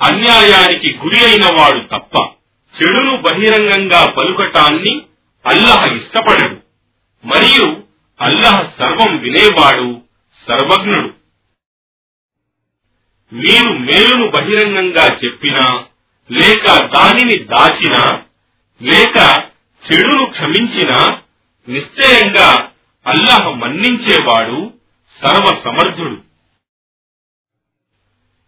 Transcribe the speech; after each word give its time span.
అన్యాయానికి 0.00 0.98
గురి 0.98 1.24
అయిన 1.24 1.44
వాడు 1.44 1.80
తప్ప 1.86 2.16
చెడును 2.74 3.16
బహిరంగంగా 3.16 4.10
పలుకటాన్ని 4.10 5.02
అల్లహ 5.46 5.92
ఇష్టపడడు. 5.92 6.56
మరియు 7.24 7.82
అల్లహ 8.20 8.62
సర్వం 8.78 9.16
వినేవాడు 9.16 10.02
సర్వజ్ఞుడు. 10.46 11.14
మీరు 13.32 13.72
మేలును 13.78 14.30
బహిరంగంగా 14.30 15.06
చెప్పినా 15.24 15.84
లేక 16.30 16.64
దానిని 16.94 17.44
దాచినా 17.44 18.22
లేక 18.82 19.16
చెడును 19.82 20.26
క్షమించినా 20.26 21.20
నిశ్చయంగా 21.68 22.68
అల్లహ 23.06 23.48
మన్నించేవాడు 23.48 24.72
సర్వ 25.20 25.60
సమర్థుడు 25.64 26.16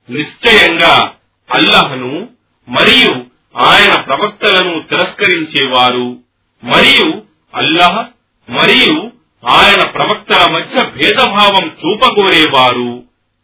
నిశ్చయంగా 0.08 1.14
అల్లహను 1.54 2.28
మరియు 2.68 3.24
ఆయన 3.58 4.00
ప్రవక్తలను 4.00 4.82
తిరస్కరించేవారు. 4.90 6.18
మరియు 6.64 7.22
అల్లహ 7.54 8.06
మరియు 8.50 9.10
ఆయన 9.48 9.90
ప్రవక్తల 9.90 10.52
మధ్య 10.52 10.86
భేదభావం 10.86 11.68
చూపగోరేవారు 11.68 13.02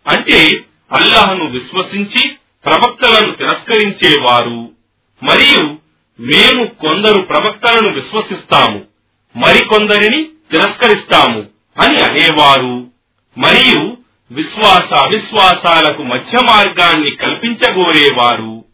అంటే 0.08 0.64
అల్లహను 0.92 1.46
విశ్వసించి 1.46 2.30
ప్రవక్తలను 2.64 3.34
తిరస్కరించేవారు. 3.34 4.70
మరియు 5.22 5.62
మేము 6.20 6.66
కొందరు 6.66 7.22
ప్రవక్తలను 7.22 7.94
విశ్వసిస్తాము 7.94 8.84
మరికొందరిని 9.36 10.24
తిరస్కరిస్తాము 10.24 11.38
అని 11.82 12.02
అనేవారు. 12.02 12.86
మరియు 13.38 13.95
విశ్వాస 14.30 14.88
అవిశ్వాసాలకు 14.98 16.02
మధ్య 16.02 16.38
మార్గాన్ని 16.44 17.16
కల్పించగోరేవారు 17.16 18.64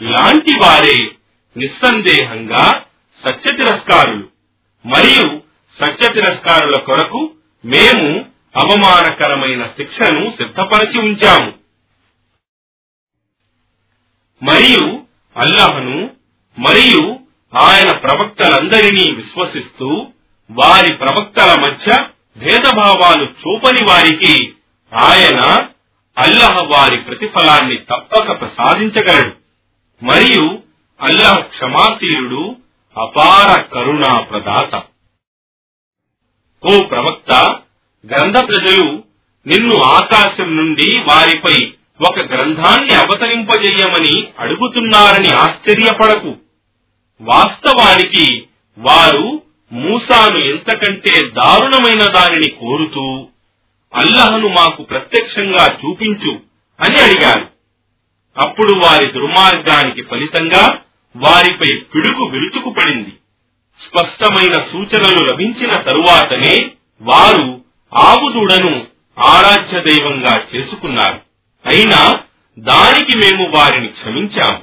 ఇలాంటి 0.00 0.52
వారే 0.56 0.98
నిస్సందేహంగా 1.56 2.84
సత్య 3.24 3.56
తిరస్కారులు 3.56 4.28
మరియు 4.86 5.40
సత్య 5.76 6.12
తిరస్కారుల 6.12 6.80
కొరకు 6.80 7.34
మేము 7.64 8.08
అవమానకరమైన 8.56 9.66
శిక్షను 9.66 10.30
సిద్ధపరచి 10.30 11.00
ఉంచాము. 11.00 11.52
మరియు 14.42 14.84
అల్లహను 15.36 16.10
మరియు 16.58 17.02
ఆయన 17.58 17.98
ప్రవక్తలందరినీ 17.98 19.06
విశ్వసిస్తూ 19.14 20.06
వారి 20.50 20.96
ప్రవక్తల 20.96 21.60
మధ్య 21.60 22.08
భేదభావాలు 22.38 23.24
చూపని 23.24 23.84
వారికి 23.84 24.52
ఆయన 24.94 25.40
అల్లహ 26.18 26.56
వారి 26.62 26.96
ప్రతిఫలాన్ని 26.96 27.76
తప్పక 27.76 28.40
ప్రసాదించగలడు. 28.40 29.34
మరియు 30.04 30.58
అల్లహ 31.00 31.34
క్షమాశీలుడు 31.34 32.56
అపార 32.96 33.60
కరుణా 33.60 34.20
ప్రదాత 34.20 34.82
ఓ 36.64 36.82
ప్రవక్త 36.82 37.32
గ్రంథ 38.06 38.36
ప్రజలు 38.36 39.02
నిన్ను 39.46 39.82
ఆకాశం 39.82 40.56
నుండి 40.56 41.00
వారిపై 41.00 41.72
ఒక 42.06 42.18
గ్రంథాన్ని 42.18 42.94
అవతరింపజేయమని 42.94 44.28
అడుగుతున్నారని 44.38 45.28
ఆశ్చర్యపడకు. 45.28 46.36
వాస్తవానికి 47.20 48.44
వారు 48.78 49.42
మూసాను 49.72 50.38
ఎంతకంటే 50.38 51.30
దారుణమైన 51.30 52.06
దానిని 52.12 52.48
కోరుతూ 52.48 53.28
అల్లహను 53.94 54.48
మాకు 54.48 54.82
ప్రత్యక్షంగా 54.82 55.78
చూపించు 55.78 56.40
అని 56.80 57.00
అడిగారు 57.00 57.48
అప్పుడు 58.38 58.72
వారి 58.72 59.12
దుర్మార్గానికి 59.12 60.02
ఫలితంగా 60.02 60.78
వారిపై 61.16 61.76
పిడుగు 61.94 62.24
విరుచుకుపడింది 62.24 63.12
స్పష్టమైన 63.88 64.52
సూచనలు 64.52 65.24
లభించిన 65.24 65.70
తరువాతనే 65.80 66.70
వారు 67.00 67.64
ఆవుదూడను 67.94 68.86
ఆరాధ్య 69.18 69.80
దైవంగా 69.80 70.42
చేసుకున్నారు. 70.54 71.20
అయినా 71.66 72.20
దానికి 72.58 73.18
మేము 73.18 73.56
వారిని 73.56 73.88
క్షమించాము. 73.88 74.62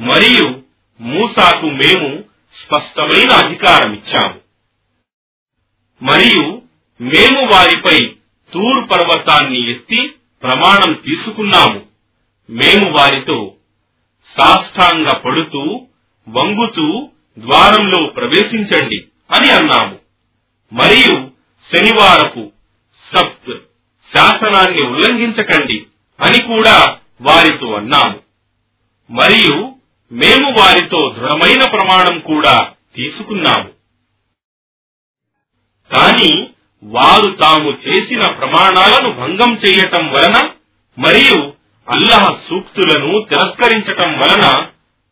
మరియు 0.00 0.60
మూసాకు 1.00 1.66
మేము 1.66 2.24
స్పష్టమైన 2.64 3.46
అధికారం 3.46 3.92
ఇచ్చాము 3.94 4.40
మరియు 6.02 6.62
మేము 7.00 7.52
వారిపై 7.52 8.14
తూర్ 8.52 8.90
పర్వతాన్ని 8.90 9.70
ఎత్తి 9.70 10.14
ప్రమాణం 10.42 10.92
తీసుకున్నాము. 10.92 11.86
మేము 12.50 12.98
వారితో 12.98 13.54
సాష్టాంగ 14.38 15.08
పడుతూ 15.10 15.60
వంగుతూ 16.28 17.08
ద్వారంలో 17.38 18.06
ప్రవేశించండి 18.06 19.04
అని 19.34 19.50
అన్నాము. 19.50 19.98
మరియు 20.72 21.30
శనివారపు 21.74 22.52
సప్త్ 23.16 23.58
శాసనాన్ని 24.16 24.86
ఉల్లంఘించకండి 24.86 25.86
అని 26.20 26.42
కూడా 26.42 26.98
వారితో 27.20 27.74
అన్నాము. 27.74 28.20
మరియు 29.10 29.75
మేము 30.12 30.60
వారితో 30.60 31.14
దృఢమైన 31.18 31.68
ప్రమాణం 31.68 32.20
కూడా 32.20 32.72
తీసుకున్నాము. 32.96 33.68
కాని 35.92 36.48
వారు 36.84 37.30
తాము 37.30 37.70
చేసిన 37.70 38.26
ప్రమాణాలను 38.26 39.10
భంగం 39.12 39.54
చేయటం 39.54 40.12
వలన 40.12 40.50
మరియు 40.98 41.52
అల్లహ 41.88 42.38
సూక్తులను 42.48 43.26
తిరస్కరించటం 43.28 44.18
వలన 44.18 44.66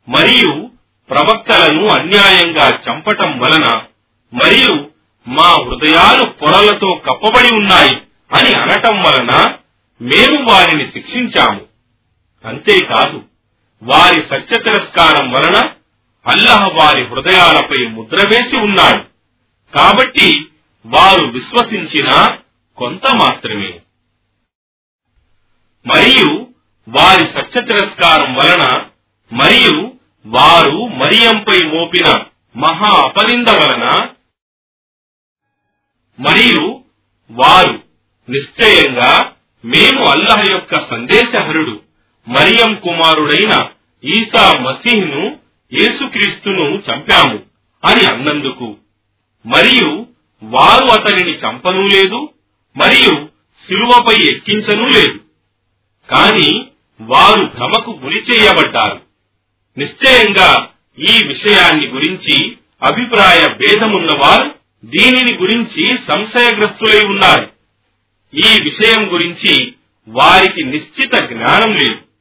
మరియు 0.09 0.71
ప్రవక్తలను 1.11 1.89
అన్యాయంగా 1.89 2.69
చంపటం 2.69 3.39
వలన 3.39 3.83
మరియు 4.35 4.91
మా 5.29 5.49
హృదయాలు 5.49 6.31
పొరలతో 6.31 6.95
కప్పబడి 6.95 7.55
ఉన్నాయి 7.55 7.97
అని 8.33 8.53
అనటం 8.53 9.03
వలన 9.03 9.55
మేము 10.03 10.51
వారిని 10.51 10.87
శిక్షించాము. 10.93 11.61
అంతేకాదు 12.45 13.23
వారి 13.85 14.23
సత్య 14.31 14.59
తిరస్కారం 14.59 15.33
వలన 15.33 15.57
అల్లహ 16.27 16.69
వారి 16.73 17.07
హృదయాలపై 17.09 17.87
ముద్ర 17.87 18.29
వేసి 18.29 18.57
ఉన్నాడు. 18.57 19.03
కాబట్టి 19.79 20.49
వారు 20.87 21.27
విశ్వసించిన 21.27 22.39
కొంత 22.77 23.11
మాత్రమే. 23.11 23.81
మరియు 25.87 26.47
వారి 26.89 27.27
సత్య 27.27 27.61
తిరస్కారం 27.61 28.35
వలన 28.35 28.87
మరియు 29.33 29.93
వారు 30.27 30.87
మరియంపై 30.87 31.61
మోపిన 31.69 32.07
మహా 32.57 33.03
అపనింద 33.03 33.49
వలన 33.49 34.09
మరియు 36.21 36.85
వారు 37.31 37.83
నిశ్చయంగా 38.31 39.33
మేము 39.65 40.07
అల్లహ 40.07 40.43
యొక్క 40.51 40.75
సందేశహరుడు 40.91 41.81
మరియం 42.29 42.75
కుమారుడైన 42.75 43.71
ఈసా 44.05 44.59
మసీహ్ను 44.61 45.37
యేసుక్రీస్తును 45.73 46.83
చంపాము 46.91 47.43
అని 47.85 48.13
అన్నందుకు. 48.13 48.77
మరియు 49.47 50.07
వారు 50.43 51.01
అతనిని 51.01 51.39
చంపనూ 51.39 51.89
లేదు 51.89 52.29
మరియు 52.77 53.29
శిలువపై 53.69 54.15
ఎక్కించనూ 54.15 54.83
లేదు. 54.83 55.21
కాని 56.11 56.65
వారు 57.01 57.45
భ్రమకు 57.45 58.01
గురి 58.05 58.23
చేయబడ్డారు. 58.33 59.01
నిశ్చయంగా 59.79 60.69
ఈ 60.99 61.27
విషయాన్ని 61.27 61.87
గురించి 61.87 62.57
అభిప్రాయ 62.83 63.47
భేదమున్నవారు 63.55 64.55
దీనిని 64.85 65.33
గురించి 65.39 65.99
సంశయగ్రస్తులై 66.13 67.05
ఉన్నారు. 67.05 67.51
ఈ 68.35 68.63
విషయం 68.63 69.13
గురించి 69.13 69.75
వారికి 70.09 70.65
నిశ్చిత 70.65 71.25
జ్ఞానం 71.25 71.77
లేదు. 71.77 72.14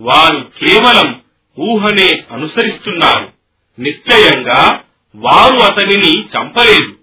వారు 0.00 0.52
కేవలం 0.58 1.22
ఊహనే 1.58 2.22
అనుసరిస్తున్నారు. 2.30 3.32
నిశ్చయంగా 3.78 4.82
వారు 5.16 5.56
అతనిని 5.56 6.24
చంపలేదు. 6.24 6.98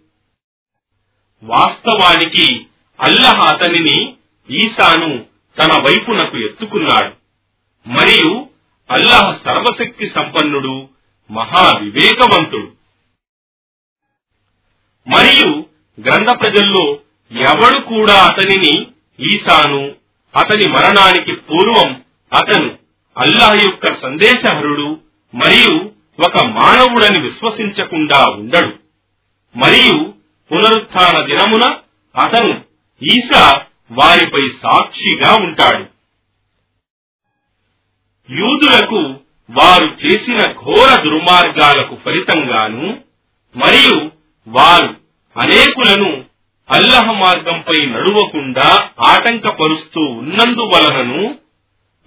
వాస్తవానికి 1.44 2.66
అల్లహ 3.00 3.56
అతనిని 3.56 4.14
ఈసాను 4.52 5.26
తన 5.60 5.82
వైపునకు 5.82 6.38
ఎత్తుకున్నాడు. 6.38 7.20
మరియు 7.90 8.48
అల్లహ 8.92 9.38
సర్వశక్తి 9.46 10.12
సంపన్నుడు 10.16 10.90
మహా 11.32 11.78
వివేకవంతుడు 11.78 12.72
మరియు 15.10 15.66
గ్రంథ 16.02 16.30
ప్రజల్లో 16.30 17.00
ఎవడు 17.32 17.82
కూడా 17.82 18.14
అతనిని 18.14 18.88
ఈసాను 19.20 19.92
అతని 20.36 20.70
మరణానికి 20.70 21.34
పూర్వం 21.34 21.99
అతను 22.34 22.78
అల్లాహ్ 23.18 23.56
యొక్క 23.66 24.02
సందేశహరుడు 24.02 24.98
మరియు 25.36 25.92
ఒక 26.20 26.46
మానవుడని 26.46 27.20
విశ్వసించకుండా 27.20 28.26
ఉండడు. 28.32 28.74
మరియు 29.56 30.14
పునరుత్న 30.52 31.26
దినమున 31.26 31.78
అతను 32.16 32.64
ఈసా 33.02 33.62
వారిపై 33.92 34.48
సాక్షిగా 34.64 35.34
ఉంటాడు. 35.34 35.86
యూదులకు 38.30 39.00
వారు 39.50 39.86
చేసిన 39.86 40.42
ఘోర 40.42 41.02
దుర్మార్గాలకు 41.04 41.96
ఫలితంగాను 41.96 43.02
మరియు 43.56 44.12
వారు 44.48 44.96
అనేకులను 45.36 46.24
అల్లహ 46.70 47.12
మార్గంపై 47.12 47.86
నడువకుండా 47.86 48.90
ఆటంకపరుస్తూ 49.06 50.02
ఉన్నందువలనను 50.02 51.38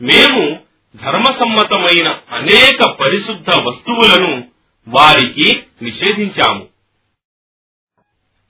మేము 0.02 0.60
ధర్మసమ్మతమైన 0.96 2.08
అనేక 2.31 2.90
పరిశుద్ధ 2.90 3.60
వస్తువులను 3.60 4.44
వారికి 4.88 5.60
నిషేధించాము. 5.82 6.66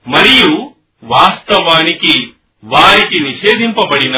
మరియు 0.08 0.72
వాస్తవానికి 1.04 2.30
వారికి 2.64 3.20
నిషేధింపబడిన 3.20 4.16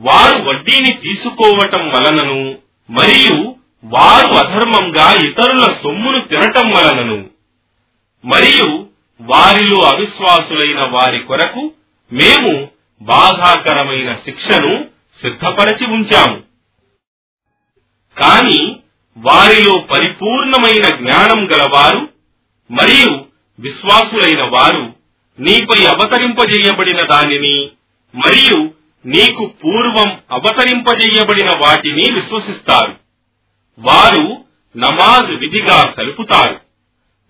వారు 0.00 0.42
వడ్డీని 0.42 0.92
తీసుకోవటం 0.94 1.88
వలనను 1.88 2.58
మరియు 2.90 3.56
వారు 3.84 4.46
అధర్మంగా 4.46 5.28
ఇతరుల 5.28 5.64
సొమ్మును 5.82 6.28
తినటం 6.28 6.70
వలనను. 6.70 7.30
మరియు 8.24 8.86
వారిలో 9.20 9.78
అవిశ్వాసులైన 9.82 10.80
వారి 10.80 11.18
కొరకు 11.18 11.72
మేము 12.12 12.68
బాధాకరమైన 13.02 14.14
శిక్షను 14.14 14.84
సిద్ధపరచి 15.22 15.86
ఉంచాము. 15.86 16.49
కాని 18.20 18.76
వారిలో 19.16 19.78
పరిపూర్ణమైన 19.78 20.96
జ్ఞానం 20.96 21.50
గలవారు 21.50 22.08
మరియు 22.70 23.24
విశ్వాసులైన 23.60 24.42
వారు 24.42 24.96
నీపై 25.40 25.84
అవతరింపజేయబడిన 25.84 27.02
దానిని 27.02 27.70
మరియు 28.14 28.70
నీకు 29.06 29.54
పూర్వం 29.64 30.20
అవతరింపజేయబడిన 30.30 31.48
వాటిని 31.58 32.12
విశ్వసిస్తారు. 32.12 32.96
వారు 33.78 34.44
నమాజ్ 34.76 35.30
విధిగా 35.30 35.90
కలుపుతారు 35.90 36.60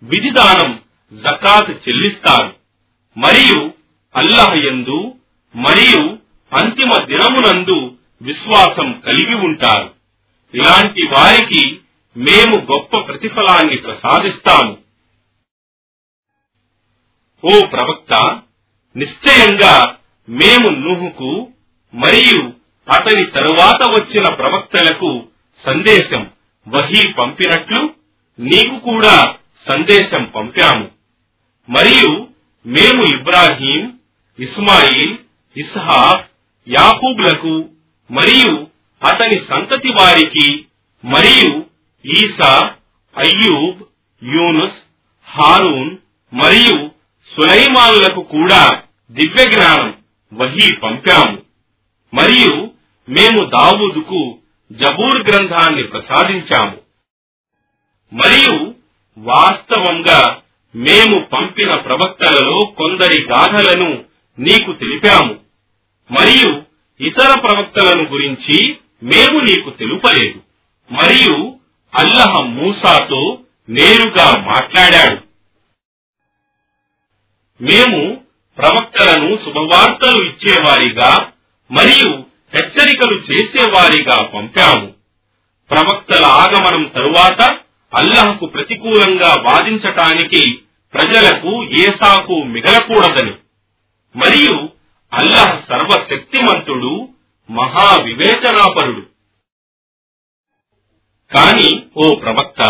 విధిదానం 0.03 0.81
జకాత్ 1.13 1.71
చెల్లిస్తారు. 1.71 2.55
మరియు 3.19 3.73
అల్లహ 4.17 4.55
యందు 4.55 5.15
మరియు 5.57 6.19
అంతిమ 6.53 7.05
దినమునందు 7.05 7.95
విశ్వాసం 8.23 9.03
కలిగి 9.07 9.35
ఉంటారు. 9.35 10.00
ఇలాంటి 10.55 11.03
వారికి 11.03 11.81
మేము 12.17 12.67
గొప్ప 12.73 12.99
ప్రతిఫలాన్ని 12.99 13.77
ప్రసాదిస్తాము. 13.77 14.79
ఓ 17.45 17.67
ప్రవక్త 17.67 18.43
నిశ్చయంగా 18.97 19.97
మేము 20.29 20.71
నుహుకు 20.71 21.51
మరియు 21.95 22.53
అతని 22.89 23.25
తరువాత 23.25 23.91
వచ్చిన 23.91 24.35
ప్రవక్తలకు 24.35 25.27
సందేశం 25.67 26.31
వహీ 26.69 27.13
పంపినట్లు 27.13 27.95
నీకు 28.39 28.79
కూడా 28.79 29.35
సందేశం 29.69 30.25
పంపాము. 30.25 30.91
మరియు 31.71 32.29
మేము 32.67 33.03
ఇబ్రాహీం 33.03 33.99
ఇస్మాయిల్ 34.39 35.19
ఇస్హాఫ్ 35.57 36.27
యాకూబ్లకు 36.69 37.69
మరియు 38.11 38.70
అతని 39.03 39.47
సంతతి 39.49 39.89
వారికి 39.89 40.65
మరియు 41.05 41.65
ఈసా 42.05 42.75
అయ్యూబ్ 43.17 43.83
యూనుస్ 44.23 44.79
హారూన్ 45.29 45.97
మరియు 46.35 46.91
సులైమానులకు 47.27 48.21
కూడా 48.21 48.83
దివ్య 49.11 49.45
జ్ఞానం 49.45 49.99
వహీ 50.33 50.77
పంపాము. 50.77 51.43
మరియు 52.15 52.57
మేము 53.09 53.51
దావూదుకు 53.51 54.39
జబూర్ 54.73 55.29
గ్రంథాన్ని 55.29 55.83
ప్రసాదించాము. 55.83 56.79
మరియు 58.13 58.75
వాస్తవంగా 59.19 60.41
మేము 60.77 61.25
పంపిన 61.25 61.75
ప్రవక్తలలో 61.75 62.59
కొందరి 62.67 63.25
గాథలను 63.25 64.05
నీకు 64.39 64.73
తెలిపాము. 64.73 65.41
మరియు 66.11 66.63
ఇతర 67.01 67.41
ప్రవక్తలను 67.41 68.03
గురించి 68.11 68.77
మేము 69.03 69.41
నీకు 69.41 69.71
తెలుపలేదు. 69.71 70.43
మరియు 70.93 71.55
అల్లహ 71.99 72.41
మూసాతో 72.41 73.39
నేరుగా 73.69 74.41
మాట్లాడాడు. 74.41 75.21
మేము 77.63 78.21
ప్రవక్తలను 78.59 79.37
శుభవార్తలు 79.37 80.25
ఇచ్చేవారిగా 80.25 81.17
మరియు 81.71 82.25
హెచ్చరికలు 82.55 83.13
చేసేవారిగా 83.13 84.23
పంపాము. 84.23 84.93
ప్రవక్తల 85.71 86.25
ఆగమనం 86.25 86.85
తరువాత 86.85 87.43
అల్లహకు 87.95 88.47
ప్రతికూలంగా 88.47 89.29
వాదించటానికి 89.29 90.59
ప్రజలకు 90.95 91.65
ఏసాకు 91.65 92.43
మిగలకూడదని. 92.43 93.33
మరియు 94.17 94.69
అల్లహ 95.13 95.61
సర్వశక్తిమంతుడు 95.69 97.09
మహా 97.51 97.97
వివేచనాపరుడు 97.97 99.01
కాని 101.35 101.87
ఓ 101.97 102.15
ప్రవక్త 102.15 102.63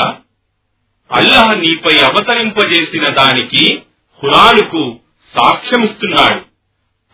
అల్లహ 1.13 1.47
నీపై 1.47 2.01
అవతరింపజేసిన 2.01 3.09
దానికి 3.09 3.83
హురానుకు 4.23 5.01
సాక్ష్యమిస్తున్నాడు. 5.39 6.45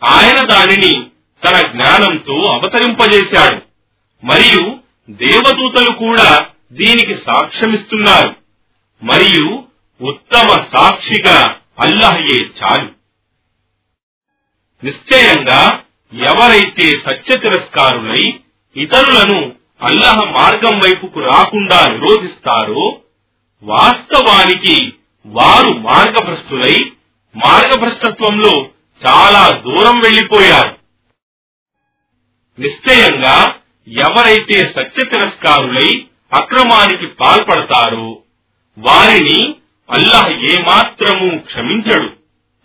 ఆయన 0.05 0.47
దానిని 0.47 1.11
తన 1.45 1.73
జ్ఞానంతో 1.73 2.35
అవతరింపజేశాడు. 2.53 3.63
మరియు 4.27 4.79
దేవదూతలు 5.11 5.93
కూడా 5.93 6.47
దీనికి 6.73 7.15
సాక్ష్యమిస్తున్నారు. 7.15 8.37
మరియు 9.03 9.65
ఉత్తమ 10.01 10.49
సాక్షిగా 10.49 11.59
అల్లహయే 11.79 12.45
చాలు. 12.47 12.93
నిశ్చయంగా 14.85 15.83
ఎవరైతే 16.12 16.91
సత్య 16.99 17.37
తిరస్కారులై 17.37 18.23
ఇతరులను 18.76 19.53
అల్లహ 19.82 20.17
మార్గం 20.31 20.79
వైపుకు 20.79 21.20
రాకుండా 21.20 21.87
నిరోధిస్తారో 21.87 23.00
వాస్తవానికి 23.62 24.93
వారు 25.26 25.73
మార్గభ్రష్టులై 25.73 26.76
మార్గభ్రష్టత్వంలో 27.37 28.53
చాలా 29.06 29.50
దూరం 29.58 29.99
వెళ్ళిపోయారు 29.99 30.76
నిశ్చయంగా 32.58 33.55
ఎవరైతే 33.88 34.58
సత్య 34.76 35.05
తిరస్కారులై 35.05 36.06
అక్రమానికి 36.32 37.06
పాల్పడతారో 37.06 38.22
వారిని 38.79 39.55
అల్లాహ్ 39.91 40.31
ఏమాత్రము 40.31 41.39
క్షమించడు. 41.39 42.08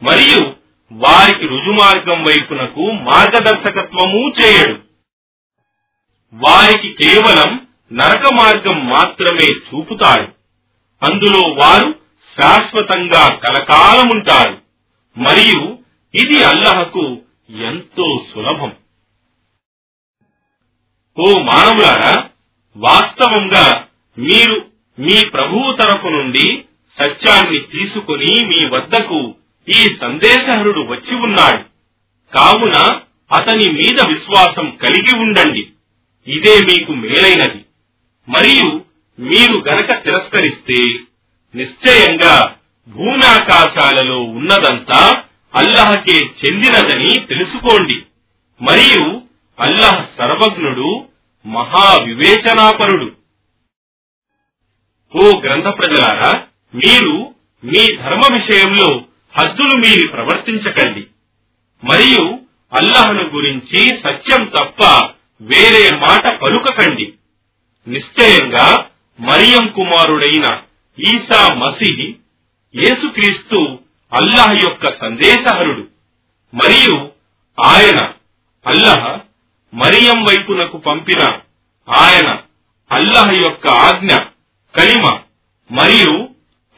మరియు 0.02 0.61
వారికి 0.92 1.48
రుజుమార్గం 1.48 2.24
వైపునకు 2.24 2.92
మార్గదర్శకత్వము 2.92 4.30
చేయడు. 4.30 4.80
వారికి 6.34 6.94
కేవలం 7.04 7.68
నరక 7.94 8.34
మార్గం 8.34 8.90
మాత్రమే 8.90 9.46
చూపుతాడు. 9.46 10.28
అందులో 11.06 11.40
వారు 11.40 12.00
శాశ్వతంగా 12.40 13.36
కలకాలముంటారు. 13.36 14.62
మరియు 15.18 15.78
ఇది 16.16 16.44
అల్లహకు 16.44 17.18
ఎంతో 17.50 18.26
సులభం. 18.34 18.74
ఓ 21.20 21.34
మానవులారా 21.40 22.30
వాస్తవంగా 22.78 23.88
మీరు 24.18 24.66
మీ 25.00 25.28
ప్రభువు 25.28 25.72
తరపు 25.72 26.08
నుండి 26.08 26.64
సత్యాన్ని 27.04 27.60
తీసుకుని 27.60 28.46
మీ 28.46 28.68
వద్దకు 28.68 29.36
ఈ 29.70 29.98
సందేశహరుడు 30.02 30.80
వచ్చి 30.80 31.16
ఉన్నాడు. 31.16 31.64
కావున 32.36 33.00
అతని 33.32 33.72
మీద 33.72 34.08
విశ్వాసం 34.08 34.78
కలిగి 34.84 35.20
ఉండండి. 35.20 35.68
ఇదే 36.28 36.60
మీకు 36.60 36.92
మేలైనది. 36.92 37.66
మరియు 38.30 38.82
మీరు 39.20 39.58
గనక 39.58 40.04
తిరస్కరిస్తే 40.04 41.00
నిశ్చయంగా 41.56 42.56
భూమాకాశాలలో 42.90 44.24
ఉన్నదంతా 44.24 45.24
అల్లహకే 45.56 46.18
చెందినదని 46.18 47.20
తెలుసుకోండి. 47.20 48.02
మరియు 48.62 49.22
అల్లహ 49.60 50.06
సర్వజ్ఞుడు 50.18 51.06
మహా 51.46 52.04
వివేచనాపరుడు 52.04 53.12
ఓ 55.16 55.40
గ్రంథ 55.40 55.64
ప్రజలారా 55.64 56.44
మీరు 56.76 57.34
మీ 57.64 57.98
ధర్మ 57.98 58.34
విషయంలో 58.34 59.02
హద్దులు 59.38 59.78
మీరి 59.78 60.08
ప్రవర్తించకండి. 60.08 61.08
మరియు 61.84 62.40
అల్లహను 62.74 63.24
గురించి 63.24 64.02
సత్యం 64.04 64.46
తప్ప 64.46 65.10
వేరే 65.42 65.96
మాట 65.96 66.28
పలుకకండి. 66.36 67.14
నిశ్చయంగా 67.88 68.88
మరియం 69.20 69.68
కుమారుడైన 69.68 70.62
ఈసా 71.00 71.54
మసీహి 71.54 72.16
యేసుక్రీస్తు 72.76 73.80
అల్లాహ్ 74.14 74.64
యొక్క 74.64 75.00
సందేశహరుడు. 75.02 75.88
మరియు 76.54 77.10
ఆయన 77.66 78.14
అల్లహ 78.68 79.20
మరియం 79.74 80.24
వైపునకు 80.24 80.78
పంపిన 80.78 81.22
ఆయన 81.90 82.38
అల్లహ 82.92 83.32
యొక్క 83.32 83.68
ఆజ్ఞ 83.68 84.16
కలిమ 84.78 85.20
మరియు 85.72 86.30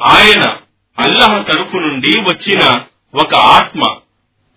ఆయన 0.04 0.58
అల్లహ 1.00 1.42
తరఫు 1.42 1.78
నుండి 1.78 2.20
వచ్చిన 2.20 2.60
ఒక 3.16 3.36
ఆత్మ 3.36 3.82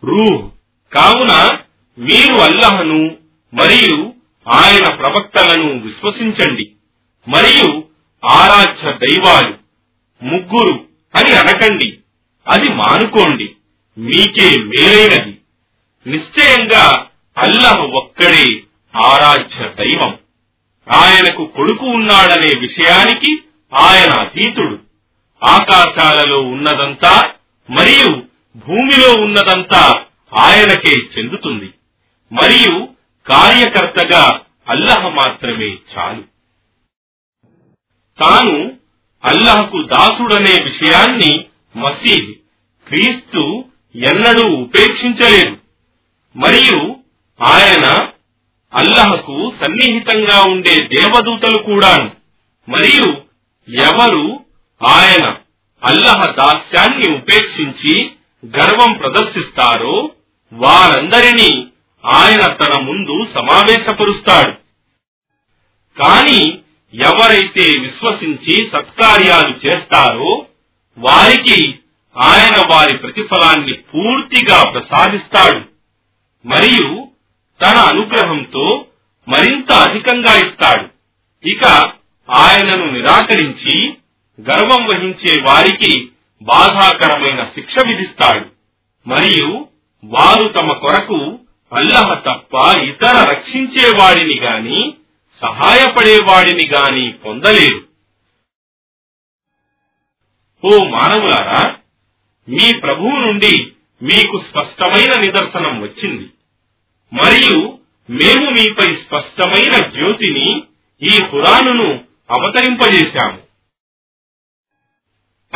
రూహ్. 0.04 0.50
కావున 0.94 1.58
మీరు 1.98 2.34
అల్లహను 2.34 3.16
మరియు 3.54 4.12
ఆయన 4.48 4.94
ప్రవక్తలను 4.94 5.78
విశ్వసించండి. 5.78 6.70
మరియు 7.28 7.84
ఆరాధ్య 8.30 8.92
దైవాలు 8.92 9.54
ముగ్గురు 10.22 10.84
అని 11.16 11.36
అనకండి. 11.36 11.98
అది 12.48 12.68
మానుకోండి. 12.68 13.56
మీకే 13.98 14.58
మేలైనది. 14.58 15.38
నిశ్చయంగా 16.06 17.06
అల్లహ 17.38 17.76
ఒక్కడే 17.80 18.62
ఆరాధ్య 18.96 19.84
దైవం. 19.84 20.18
ఆయనకు 20.92 21.46
కొడుకు 21.46 21.86
ఉన్నాడనే 21.86 22.58
విషయానికి 22.60 23.42
ఆయన 23.74 24.20
అతీతుడు. 24.20 24.85
ఆకాశాలలో 25.44 26.40
ఉన్నదంతా 26.40 27.30
మరియు 27.70 28.22
భూమిలో 28.56 29.24
ఉన్నదంతా 29.24 30.04
ఆయనకే 30.38 30.90
చెందుతుంది. 30.90 31.72
మరియు 32.32 32.88
కార్యకర్తగా 33.26 34.40
అల్లహ 34.68 35.08
మాత్రమే 35.08 35.68
చాలు. 35.68 36.22
తాను 38.22 38.76
అల్లహకు 39.24 39.82
దాసుడనే 39.82 40.64
విషయాన్ని 40.64 41.44
మసీద్ 41.76 42.34
క్రీస్తు 42.88 43.64
ఎన్నడూ 43.96 44.48
ఉపేక్షించలేదు. 44.48 45.56
మరియు 46.36 46.96
ఆయన 47.42 48.08
అల్లహకు 48.74 49.52
సన్నిహితంగా 49.64 50.42
ఉండే 50.42 50.76
దేవదూతలు 50.76 51.58
కూడాను. 51.58 52.10
మరియు 52.68 53.26
ఎవరు 53.80 54.45
ఆయన 54.82 55.36
అల్లహ 55.84 56.20
దాస్యాన్ని 56.30 57.14
ఉపేక్షించి 57.16 58.10
గర్వం 58.46 58.92
ప్రదర్శిస్తారో 58.92 60.10
వారందరినీ 60.52 61.66
ఆయన 62.04 62.46
తన 62.46 62.80
ముందు 62.80 63.26
సమావేశపరుస్తాడు. 63.34 64.50
కాని 66.00 66.58
ఎవరైతే 66.94 67.80
విశ్వసించి 67.80 68.70
సత్కార్యాలు 68.72 69.66
చేస్తారో 69.66 70.46
వారికి 70.98 71.78
ఆయన 72.16 72.62
వారి 72.70 72.96
ప్రతిఫలాన్ని 72.96 73.72
పూర్తిగా 73.72 74.70
ప్రసాదిస్తాడు. 74.70 75.60
మరియు 76.46 77.08
తన 77.62 77.76
అనుగ్రహంతో 77.76 78.84
మరింత 79.28 79.72
అధికంగా 79.72 80.32
ఇస్తాడు. 80.32 80.88
ఇక 81.48 81.64
ఆయనను 82.30 82.90
నిరాకరించి 82.90 83.95
గర్వం 84.40 84.86
వహించే 84.86 85.42
వారికి 85.42 86.08
బాధాకరమైన 86.42 87.44
శిక్ష 87.44 87.74
విధిస్తాడు. 87.86 88.46
మరియు 89.08 89.66
వారు 90.04 90.48
తమ 90.48 90.72
కొరకు 90.72 91.38
అల్లహ 91.72 92.14
తప్ప 92.14 92.78
ఇతర 92.78 93.28
రక్షించేవాడిని 93.32 94.40
గాని 94.40 94.94
సహాయపడేవాడిని 95.42 96.70
గాని 96.76 97.12
పొందలేరు. 97.12 97.84
ఓ 100.64 100.84
మానవులారా 100.84 101.74
మీ 102.48 102.78
ప్రభువు 102.78 103.16
నుండి 103.16 103.72
మీకు 104.02 104.42
స్పష్టమైన 104.50 105.20
నిదర్శనం 105.20 105.80
వచ్చింది. 105.80 106.30
మరియు 107.12 107.78
మేము 108.10 108.50
మీపై 108.50 108.96
స్పష్టమైన 108.96 109.88
జ్యోతిని 109.88 110.62
ఈ 111.02 111.24
హురానును 111.24 112.04
అవతరింపజేశాము. 112.30 113.45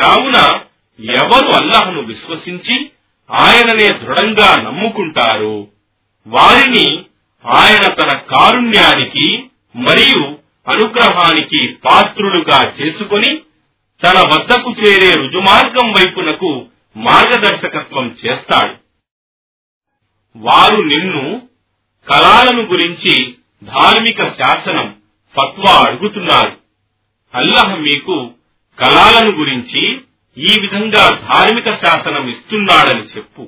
కావున 0.01 0.59
ఎవరు 0.99 1.47
అల్లహను 1.51 2.01
విశ్వసించి 2.01 2.91
ఆయననే 3.31 3.87
దృఢంగా 3.97 4.61
నమ్ముకుంటారు? 4.61 5.67
వారిని 6.27 7.03
ఆయన 7.45 7.93
తన 7.93 8.17
కారుణ్యానికి 8.17 9.43
మరియు 9.75 10.37
అనుగ్రహానికి 10.67 11.67
పాత్రులుగా 11.67 12.73
చేసుకొని 12.81 13.37
తన 14.03 14.19
వద్దకు 14.19 14.71
చేరే 14.71 15.13
రుజుమార్గం 15.13 15.91
వైపునకు 15.91 16.65
మార్గదర్శకత్వం 16.97 18.17
చేస్తాడు. 18.25 18.75
వారు 20.37 20.81
నిన్ను 20.81 21.47
కళాలను 22.07 22.61
గురించి 22.61 23.35
ధార్మిక 23.63 24.23
శాసనం 24.23 24.95
ఫత్వా 25.35 25.85
అడుగుతున్నారు. 25.87 26.57
అల్లహ 27.35 27.75
మీకు 27.75 28.31
కళాలను 28.81 29.31
గురించి 29.31 30.01
ఈ 30.37 30.61
విధంగా 30.61 31.09
ధార్మిక 31.29 31.73
శాసనం 31.73 32.29
ఇస్తున్నాడని 32.29 33.03
చెప్పు. 33.17 33.41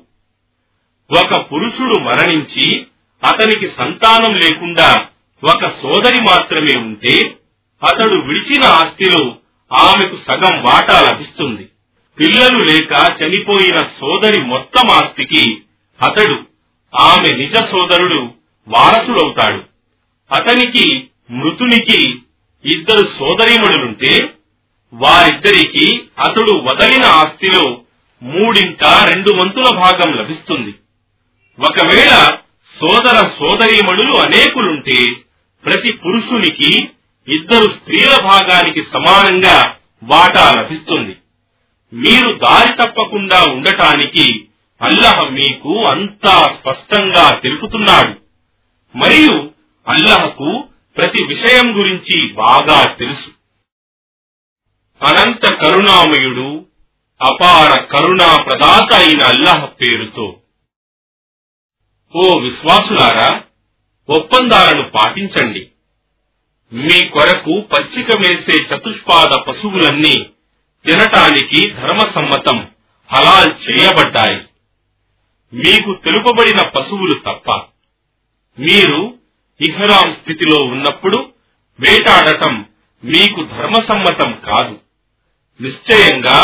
ఒక 1.11 1.51
పురుషుడు 1.51 1.99
మరణించి 1.99 2.85
అతనికి 3.23 3.71
సంతానం 3.77 4.33
లేకుండా 4.33 5.05
ఒక 5.43 5.67
సోదరి 5.67 6.21
మాత్రమే 6.21 6.79
ఉంటే 6.79 7.35
అతడు 7.83 8.15
విడిచిన 8.15 8.63
ఆస్తిలో 8.63 9.35
ఆమెకు 9.73 10.17
సగం 10.27 10.63
వాటా 10.63 11.11
లభిస్తుంది. 11.11 11.69
పిల్లలు 12.19 12.63
లేక 12.63 12.91
చనిపోయిన 12.91 13.77
సోదరి 13.77 14.41
మొత్తం 14.41 14.89
ఆస్తికి 14.91 15.61
అతడు 16.01 16.33
ఆమె 16.95 17.37
నిజ 17.37 17.55
సోదరుడు 17.55 18.31
వారసుడవుతాడు. 18.67 19.63
అతనికి 20.33 21.07
మృతునికి 21.31 22.15
ఇద్దరు 22.65 23.07
సోదరీమణులుంటే 23.19 24.29
వారిద్దరికీ 24.93 26.01
అతడు 26.19 26.57
వదలిన 26.57 27.03
ఆస్తిలో 27.03 27.81
మూడింట 28.23 28.83
రెండు 28.85 29.29
వంతుల 29.33 29.79
భాగం 29.79 30.13
లభిస్తుంది. 30.13 30.75
ఒకవేళ 31.59 32.31
సోదర 32.79 33.29
సోదరీమణులు 33.39 34.17
అనేకులుంటే 34.17 35.13
ప్రతి 35.65 35.91
పురుషునికి 35.91 36.89
ఇద్దరు 37.27 37.65
స్త్రీల 37.65 38.23
భాగానికి 38.23 38.83
సమానంగా 38.83 39.75
వాటా 40.03 40.61
లభిస్తుంది. 40.61 41.15
మీరు 41.93 42.33
దారి 42.33 42.83
తప్పకుండా 42.83 43.51
ఉండటానికి 43.51 44.45
అల్లహ 44.81 45.29
మీకు 45.29 45.83
అంతా 45.91 46.31
స్పష్టంగా 46.31 47.39
తెలుపుతున్నాడు. 47.43 48.19
మరియు 48.97 49.51
అల్లహకు 49.87 50.63
ప్రతి 50.97 51.23
విషయం 51.23 51.79
గురించి 51.79 52.33
బాగా 52.33 52.93
తెలుసు. 52.93 53.42
అనంత 55.03 55.53
కరుణామయుడు 55.53 56.65
అపార 57.21 57.81
కరుణా 57.81 58.43
ప్రదాత 58.43 58.93
అయిన 58.93 59.23
అల్లాహ్ 59.23 59.81
పేరుతో. 59.81 60.39
ఓ 62.15 62.39
విశ్వాసులారా 62.39 63.41
ఒప్పందాలను 64.09 64.89
పాటించండి. 64.89 65.67
మీ 66.73 67.07
కొరకు 67.07 67.61
పచ్చిక 67.61 68.17
వేసే 68.17 68.61
చతుష్పాద 68.61 69.41
పశువులన్నీ 69.47 70.15
తినటానికి 70.85 71.69
ధర్మసమ్మతం 71.69 72.67
హలాల్ 73.13 73.51
చేయబడ్డాయి. 73.69 74.39
మీకు 75.53 75.99
తెలుపబడిన 76.03 76.67
పశువులు 76.67 77.13
తప్ప 77.13 77.51
మీరు 78.59 79.17
ఇహరాం 79.61 80.17
స్థితిలో 80.21 80.57
ఉన్నప్పుడు 80.57 81.33
వేటాడటం 81.79 82.65
మీకు 83.03 83.43
ధర్మసమ్మతం 83.43 84.39
కాదు. 84.45 84.79
నిశ్చయంగా 85.61 86.37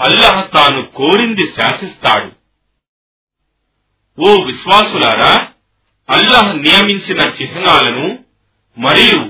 అల్లహ 0.00 0.40
తాను 0.40 0.82
కోరింది 0.82 1.54
శాసిస్తాడు. 1.60 2.32
ఓ 4.18 4.44
విశ్వాసులారా 4.44 5.48
అల్లహ 6.10 6.52
నియమించిన 6.52 7.18
చిహ్నాలను 7.28 8.18
మరియు 8.78 9.20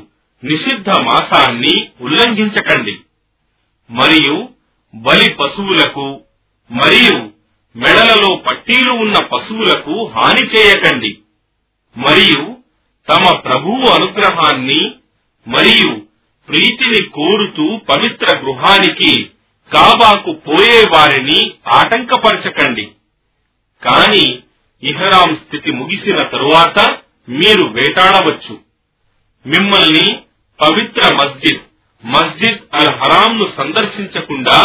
నిషిద్ధ 0.45 0.91
మాసాన్ని 0.91 1.91
ఉల్లంఘించకండి. 2.00 3.00
మరియు 3.91 4.49
బలి 4.95 5.33
పశువులకు 5.33 6.21
మరియు 6.71 7.17
మెడలలో 7.76 8.37
పట్టీలు 8.37 8.93
ఉన్న 8.93 9.25
పశువులకు 9.25 10.12
హాని 10.17 10.47
చేయకండి. 10.47 11.19
మరియు 11.97 12.57
తమ 13.09 13.38
ప్రభువు 13.38 13.87
అనుగ్రహాన్ని 13.88 14.93
మరియు 15.47 16.07
ప్రీతిని 16.52 17.09
కోరుతూ 17.09 17.76
పవిత్ర 17.76 18.38
గృహానికి 18.38 19.25
కాబాకు 19.75 20.32
పోయే 20.32 20.85
వారిని 20.94 21.50
ఆటంకపరచకండి. 21.68 22.88
కాని 23.88 24.38
ఇహరాం 24.82 25.37
స్థితి 25.37 25.73
ముగిసిన 25.73 26.16
తరువాత 26.16 26.97
మీరు 27.28 27.68
వేటాడవచ్చు. 27.68 28.59
మిమ్మల్ని 29.47 30.18
పవిత్ర 30.61 31.14
మస్జిద్ 31.14 31.61
మస్జిద్ 32.06 32.59
అల్ 32.75 32.94
హరాంను 32.94 33.52
సందర్శించకుండా 33.56 34.64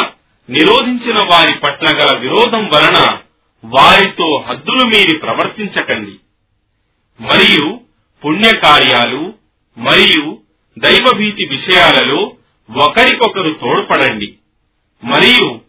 నిరోధించిన 0.49 1.15
వారి 1.31 1.55
పట్ల 1.55 1.85
గల 1.97 2.17
విరోధం 2.17 2.67
వలన 2.67 3.17
వారితో 3.65 4.43
హద్దులు 4.47 4.85
మీరి 4.85 5.17
ప్రవర్తించకండి. 5.17 6.15
మరియు 7.19 7.79
పుణ్యకార్యాలు 8.25 9.33
మరియు 9.77 10.36
దైవభీతి 10.77 11.45
విషయాలలో 11.45 12.35
ఒకరికొకరు 12.85 13.53
తోడ్పడండి. 13.53 14.33
మరియు 15.03 15.61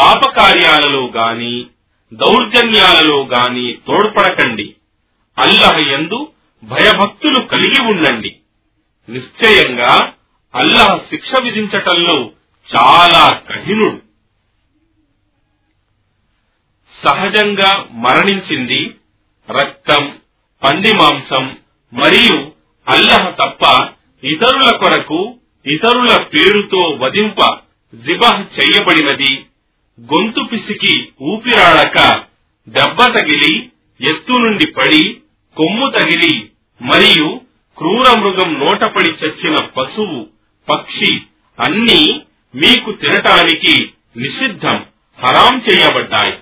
పాపకార్యాలలో 0.00 1.06
గాని 1.06 1.66
దౌర్జన్యాలలో 2.12 3.24
గాని 3.24 3.78
తోడ్పడకండి. 3.86 4.74
అల్లహ 5.38 5.78
యందు 5.78 6.28
భయభక్తులు 6.64 7.40
కలిగి 7.40 7.82
ఉండండి. 7.82 8.36
నిశ్చయంగా 9.08 10.12
అల్లహ 10.54 10.96
శిక్ష 10.96 11.40
విధించటంలో 11.42 12.30
చాలా 12.76 13.42
కఠినుడు. 13.52 14.00
సహజంగా 17.08 17.88
మరణించింది 17.90 18.94
రక్తం 19.50 20.18
పంది 20.62 20.92
మాంసం 20.96 21.58
మరియు 21.92 22.52
అల్లహ 22.88 23.30
తప్ప 23.30 23.95
ఇతరుల 24.26 24.70
కొరకు 24.76 25.20
ఇతరుల 25.66 26.16
పేరుతో 26.22 26.98
వధింప 27.00 27.40
జిబహ్ 28.04 28.42
చెయ్యబడినది 28.56 29.32
గొంతు 30.00 30.42
పిసికి 30.44 30.94
ఊపిరాడక 31.22 31.98
దెబ్బ 32.68 32.98
తగిలి 33.06 33.70
ఎత్తు 34.00 34.32
నుండి 34.32 34.66
పడి 34.66 35.04
కొమ్ము 35.56 35.86
తగిలి 35.90 36.50
మరియు 36.80 37.40
క్రూర 37.78 38.18
మృగం 38.20 38.58
నోటపడి 38.58 39.10
చచ్చిన 39.10 39.58
పశువు 39.58 40.26
పక్షి 40.68 41.12
అన్నీ 41.58 42.22
మీకు 42.54 42.92
తినటానికి 42.92 43.74
నిషిద్ధం 44.16 44.84
హరాం 45.18 45.54
చేయబడ్డాయి. 45.58 46.36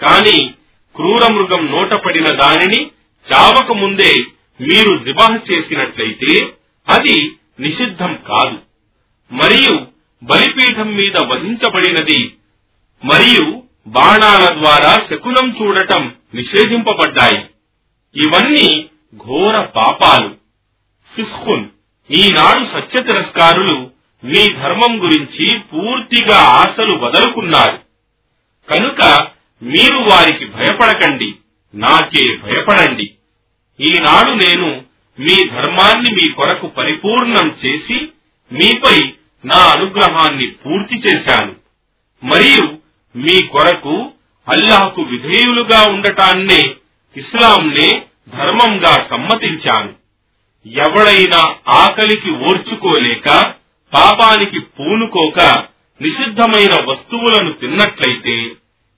కాని 0.00 0.54
క్రూర 0.96 1.32
మృగం 1.32 1.66
నోటపడిన 1.70 2.28
దానిని 2.36 2.80
చావక 3.26 3.72
ముందే 3.72 4.12
మీరు 4.60 4.96
జిబాహ 4.96 5.38
చేసినట్లయితే 5.52 6.32
అది 6.88 7.32
నిషిద్ధం 7.60 8.18
కాదు. 8.28 8.58
మరియు 9.34 9.86
బలిపీఠం 10.22 10.94
మీద 10.94 11.16
వధించబడినది 11.16 12.34
మరియు 13.04 13.62
బాణాల 13.86 14.60
ద్వారా 14.60 15.06
శకునం 15.10 15.56
చూడటం 15.62 16.14
నిషేధింపబడ్డాయి. 16.34 17.44
ఇవన్నీ 18.16 18.86
ఘోర 19.16 19.60
పాపాలు. 19.60 20.36
ఫిస్కున్ 21.16 21.68
ఈనాడు 22.10 22.64
సత్య 22.64 23.02
తిరస్కారులు 23.02 23.90
మీ 24.24 24.48
ధర్మం 24.48 25.04
గురించి 25.04 25.58
పూర్తిగా 25.58 26.36
ఆశలు 26.36 26.92
వదలుకున్నారు. 26.92 27.78
కనుక 28.70 29.28
మీరు 29.62 29.98
వారికి 29.98 30.44
భయపడకండి 30.44 31.34
నాకే 31.74 32.36
భయపడండి. 32.36 33.10
ఈనాడు 33.80 34.30
నేను 34.30 34.83
మీ 35.18 35.48
ధర్మాన్ని 35.48 36.10
మీ 36.12 36.32
కొరకు 36.32 36.66
పరిపూర్ణం 36.66 37.56
చేసి 37.66 38.08
మీపై 38.52 39.12
నా 39.44 39.56
అనుగ్రహాన్ని 39.56 40.46
పూర్తి 40.46 40.96
చేశాను. 40.96 41.56
మరియు 42.24 42.78
మీ 43.16 43.46
కొరకు 43.46 44.10
అల్లాహకు 44.48 45.02
విధేయులుగా 45.02 45.92
ఉండటాన్నే 45.92 46.74
ఇస్లాంనే 47.16 48.02
ధర్మంగా 48.28 49.06
సమ్మతించాను. 49.10 49.92
ఎవడైనా 50.66 51.54
ఆకలికి 51.68 52.30
ఓర్చుకోలేక 52.30 53.54
పాపానికి 53.94 54.60
పూనుకోక 54.60 55.40
నిషిద్ధమైన 56.02 56.84
వస్తువులను 56.84 57.52
తిన్నట్లయితే 57.52 58.50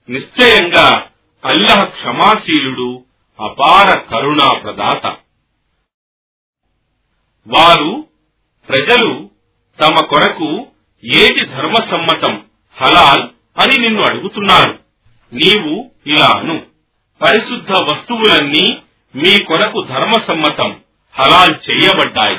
నిశ్చయంగా 0.09 1.05
అల్లహ 1.45 1.83
క్షమాశీలుడు 1.83 3.03
అపార 3.39 3.99
కరుణా 3.99 4.49
ప్రదాత 4.49 5.15
వారు 7.47 8.07
ప్రజలు 8.69 9.29
తమ 9.81 10.05
కొరకు 10.05 10.67
ఏది 11.17 11.45
ధర్మసమ్మతం 11.45 12.43
హలాల్ 12.81 13.29
అని 13.59 13.81
నిన్ను 13.81 14.03
అడుగుతున్నారు. 14.03 14.79
నీవు 15.33 15.91
ఇలాను 16.07 16.61
పరిశుద్ధ 17.21 17.71
వస్తువులన్నీ 17.71 18.77
మీ 19.15 19.43
కొరకు 19.43 19.81
ధర్మసమ్మతం 19.81 20.79
హలాల్ 21.19 21.55
చేయబడ్డాయి. 21.69 22.37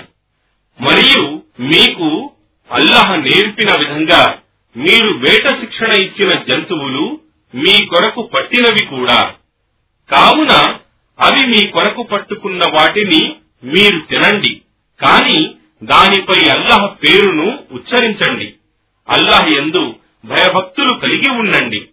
మరియు 0.81 1.43
మీకు 1.61 2.31
అల్లహ 2.71 3.17
నేర్పిన 3.17 3.67
విధంగా 3.79 4.39
మీరు 4.77 5.09
వేట 5.11 5.49
శిక్షణ 5.49 6.03
ఇచ్చిన 6.03 6.43
జంతువులు 6.43 7.21
మీ 7.55 7.87
కొరకు 7.87 8.23
పట్టినవి 8.23 8.87
కూడా. 8.87 9.35
కావున 10.13 10.75
అవి 11.21 11.47
మీ 11.49 11.67
కొరకు 11.67 12.03
పట్టుకున్న 12.03 12.63
వాటిని 12.75 13.37
మీరు 13.65 14.01
తినండి. 14.01 14.63
కాని 15.01 15.55
దానిపై 15.85 16.51
అల్లాహ్ 16.51 17.05
పేరును 17.05 17.65
ఉచ్చరించండి. 17.73 18.55
అల్లాహ్ 19.09 19.49
ఎందు 19.49 19.95
భయభక్తులు 20.25 20.99
కలిగి 20.99 21.31
ఉండండి. 21.31 21.89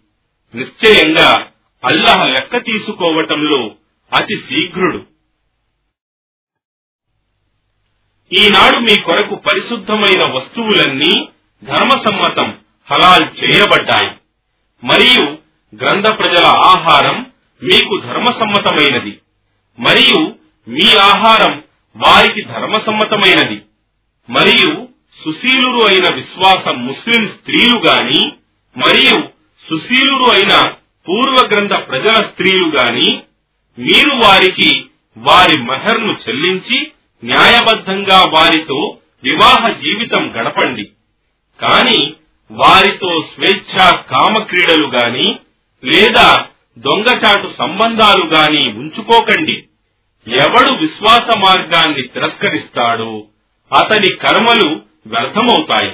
నిశ్చయంగా 0.55 1.47
అల్లాహ్ 1.85 2.29
లెక్క 2.29 2.57
తీసుకోవటంలో 2.57 3.71
అతి 4.13 4.37
శీఘ్రుడు. 4.37 5.03
ఈనాడు 8.33 8.79
మీ 8.79 9.01
కొరకు 9.01 9.35
పరిశుద్ధమైన 9.35 10.23
వస్తువులన్నీ 10.23 11.29
ధర్మసమ్మతం 11.63 12.57
హలాల్ 12.91 13.23
చేయబడ్డాయి. 13.23 14.11
మరియు 14.83 15.37
గ్రంథ 15.75 16.07
ప్రజల 16.07 16.45
ఆహారం 16.45 17.31
మీకు 17.63 18.01
ధర్మసమ్మతమైనది. 18.01 19.19
మరియు 19.79 20.35
మీ 20.67 20.97
ఆహారం 20.97 21.63
వారికి 21.95 22.41
ధర్మసమ్మతమైనది. 22.41 23.61
మరియు 24.29 24.87
సుశీలురు 25.25 25.87
అయిన 25.87 26.15
విశ్వాస 26.15 26.67
ముస్లిం 26.67 27.27
స్త్రీలు 27.27 27.77
గాని 27.77 28.27
మరియు 28.77 29.19
సుశీలురు 29.69 30.31
అయిన 30.31 30.71
పూర్వ 31.09 31.47
గ్రంథ 31.47 31.69
ప్రజల 31.69 32.09
స్త్రీలు 32.09 32.67
గాని 32.67 33.19
మీరు 33.79 34.09
వారికి 34.09 34.85
వారి 35.17 35.61
మహర్ను 35.61 36.17
చెల్లించి 36.29 36.91
న్యాయబద్ధంగా 37.23 38.23
వారితో 38.37 38.97
వివాహ 39.23 39.71
జీవితం 39.71 40.31
గడపండి. 40.31 40.83
కాని 41.61 42.13
వారితో 42.51 43.25
స్వేచ్ఛ 43.33 43.91
కామక్రీడలు 43.91 44.87
గాని 44.87 45.35
లేదా 45.83 46.45
దొంగచాటు 46.77 47.53
సంబంధాలు 47.57 48.25
గాని 48.25 48.69
ఉంచుకోకండి. 48.69 49.63
ఎవడు 50.27 50.73
విశ్వాస 50.73 51.37
మార్గాన్ని 51.37 52.01
తిరస్కరిస్తాడో 52.01 53.23
అతని 53.79 54.15
కర్మలు 54.15 54.81
వ్యర్థమవుతాయి. 55.05 55.91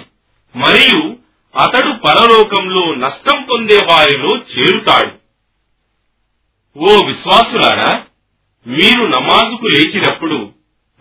మరియు 0.55 1.17
అతడు 1.59 1.91
పరలోకంలో 1.91 2.95
నష్టం 2.95 3.43
పొందే 3.43 3.79
వారిలో 3.89 4.37
చేరుతాడు. 4.37 5.11
ఓ 6.79 7.07
విశ్వాసులారా 7.07 8.03
మీరు 8.67 9.05
నమాజుకు 9.07 9.67
లేచినప్పుడు 9.67 10.51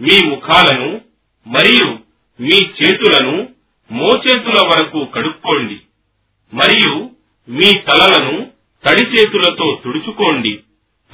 మీ 0.00 0.26
ముఖాలను 0.26 1.00
మరియు 1.46 1.98
మీ 2.40 2.56
చేతులను 2.56 3.48
మోచేతుల 3.92 4.54
వరకు 4.68 5.04
కడుక్కోండి. 5.04 5.80
మరియు 6.54 7.10
మీ 7.48 7.72
తలలను 7.72 8.50
తడి 8.88 9.02
చేతులతో 9.02 9.80
తుడుచుకోండి. 9.84 10.60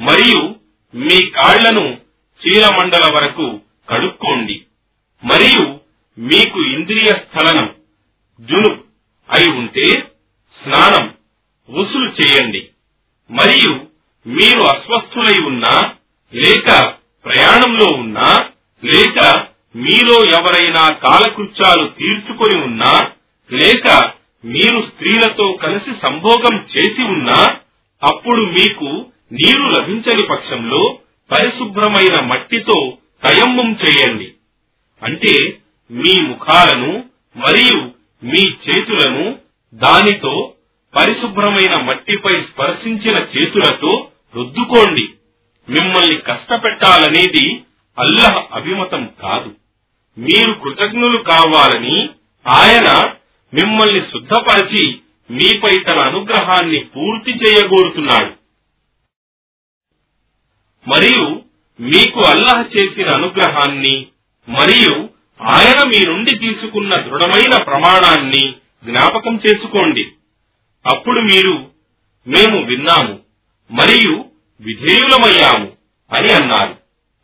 మరియు 0.00 0.54
మీ 0.94 1.30
కాళ్ళను 1.30 2.05
చీలమండల 2.42 3.12
వరకు 3.14 3.60
కడుక్కోండి. 3.88 4.62
మరియు 5.22 5.80
మీకు 6.18 6.58
ఇంద్రియ 6.60 7.04
స్థలనం 7.04 7.74
జునుబ్ 8.40 8.80
అయి 9.28 9.50
ఉంటే 9.52 9.86
స్నానం 10.56 11.14
ఉసులు 11.68 12.10
చేయండి. 12.10 12.68
మరియు 13.30 13.72
మీరు 14.26 14.60
అస్వస్థులై 14.68 15.44
ఉన్నా 15.46 15.92
లేక 16.34 16.68
ప్రయాణంలో 17.24 17.86
ఉన్నా 17.98 18.28
లేక 18.84 19.46
మీలో 19.76 20.24
ఎవరైనా 20.24 20.94
కాలకృత్యాలు 20.94 21.86
తీర్చుకొని 21.88 22.62
ఉన్నా 22.62 22.92
లేక 23.50 24.12
మీరు 24.44 24.80
స్త్రీలతో 24.80 25.52
కలిసి 25.52 25.90
సంభోగం 25.90 26.66
చేసి 26.76 27.02
ఉన్నా 27.02 27.46
అప్పుడు 28.02 28.42
మీకు 28.42 29.06
నీరు 29.32 29.62
లభించని 29.68 30.22
పక్షంలో 30.22 30.98
పరిశుభ్రమైన 31.30 32.20
మట్టితో 32.20 32.98
తయమ్మం 33.24 33.72
చేయండి. 33.72 34.32
అంటే 35.02 35.58
మీ 35.90 36.20
ముఖాలను 36.20 37.04
మరియు 37.36 37.90
మీ 38.24 38.40
చేతులను 38.40 39.38
దానితో 39.74 40.52
పరిశుభ్రమైన 40.96 41.80
మట్టిపై 41.80 42.40
స్పర్శించిన 42.40 43.16
చేతులతో 43.16 44.08
రుద్దుకోండి. 44.34 45.08
మిమ్మల్ని 45.68 46.16
కష్టపెట్టాలనేది 46.16 47.62
అల్లహ 47.98 48.46
అభిమతం 48.52 49.10
కాదు. 49.22 49.54
మీరు 50.18 50.52
కృతజ్ఞులు 50.52 51.18
కావాలని 51.18 52.08
ఆయన 52.48 53.12
మిమ్మల్ని 53.54 54.00
శుద్ధపరిచి 54.00 54.98
మీపై 55.30 55.78
తన 55.78 55.98
అనుగ్రహాన్ని 56.00 56.78
పూర్తి 56.78 57.30
చేయగోరుతున్నాడు. 57.30 58.35
మరియు 60.86 61.42
మీకు 61.80 62.20
అల్లహ 62.26 62.64
చేసిన 62.76 63.08
అనుగ్రహాన్ని 63.14 64.06
మరియు 64.48 65.08
ఆయన 65.42 65.88
మీ 65.88 66.06
నుండి 66.06 66.38
తీసుకున్న 66.38 66.96
దృఢమైన 67.00 67.62
ప్రమాణాన్ని 67.62 68.54
జ్ఞాపకం 68.84 69.36
చేసుకోండి. 69.36 70.04
అప్పుడు 70.86 71.20
మీరు 71.20 71.70
మేము 72.26 72.64
విన్నాము 72.64 73.20
మరియు 73.70 74.24
విధేయులమయ్యాము 74.60 75.72
అని 76.12 76.32
అన్నారు. 76.32 76.76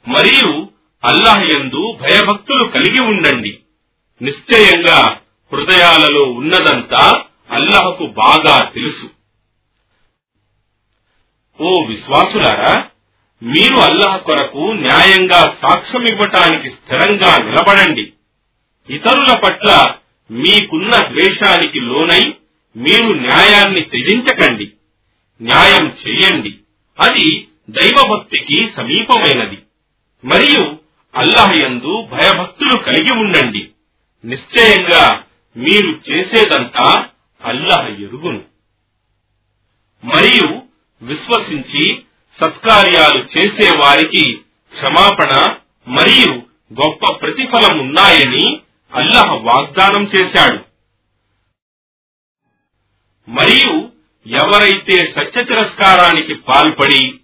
మరియు 0.08 0.68
అల్లాహ్ 1.04 1.42
యందు 1.42 1.98
భయభక్తులు 2.02 2.64
కలిగి 2.64 3.00
ఉండండి. 3.00 3.58
నిశ్చయంగా 4.22 5.20
హృదయాలలో 5.52 6.22
ఉన్నదంతా 6.22 7.24
అల్లాహకు 7.50 8.06
బాగా 8.06 8.70
తెలుసు. 8.74 9.10
ఓ 11.62 11.84
విశ్వాసులారా 11.88 12.88
మీరు 13.42 13.76
అల్లాహ్ 13.76 14.22
కొరకు 14.22 14.72
న్యాయంగా 14.72 15.56
సాక్ష్యం 15.62 16.02
ఇవ్వటానికి 16.02 16.70
స్థిరంగా 16.70 17.36
నిలబడండి. 17.36 18.12
ఇతరుల 18.90 19.34
పట్ల 19.44 19.94
మీకున్న 20.30 20.90
ద్వేషానికి 20.90 21.80
లోనై 21.80 22.34
మీరు 22.76 23.12
న్యాయాన్ని 23.12 23.80
త్యజించకండి. 23.80 24.72
న్యాయం 25.42 25.96
చెయ్యండి 26.06 26.54
అది 27.00 27.48
దైవభక్తికి 27.70 28.72
సమీపమైనది. 28.76 29.58
మరియు 30.24 30.76
అల్లాహ్ 31.16 31.64
యందు 31.64 32.02
భయభక్తులు 32.02 32.78
కలిగి 32.78 33.12
ఉండండి. 33.12 33.68
నిశ్చయంగా 34.24 35.22
మీరు 35.56 36.00
చేసేదంతా 36.10 37.06
అల్లాహ్ 37.44 37.90
ఎరుగును. 37.90 38.44
మరియు 40.04 40.62
విశ్వసించి 41.02 42.02
సత్కార్యాలు 42.40 43.24
చేసే 43.24 43.78
వారికి 43.78 44.36
క్షమాపణ 44.74 45.56
మరియు 45.88 46.32
గొప్ప 46.80 47.12
ప్రతిఫలం 47.12 47.78
ఉన్నాయని 47.78 48.60
అల్లాహ్ 48.94 49.42
వాగ్దానం 49.42 50.04
చేశాడు. 50.04 50.64
మరియు 53.30 53.90
ఎవరైతే 54.26 55.14
సత్య 55.18 55.44
తిరస్కారానికి 55.44 56.34
పాల్పడి 56.34 57.20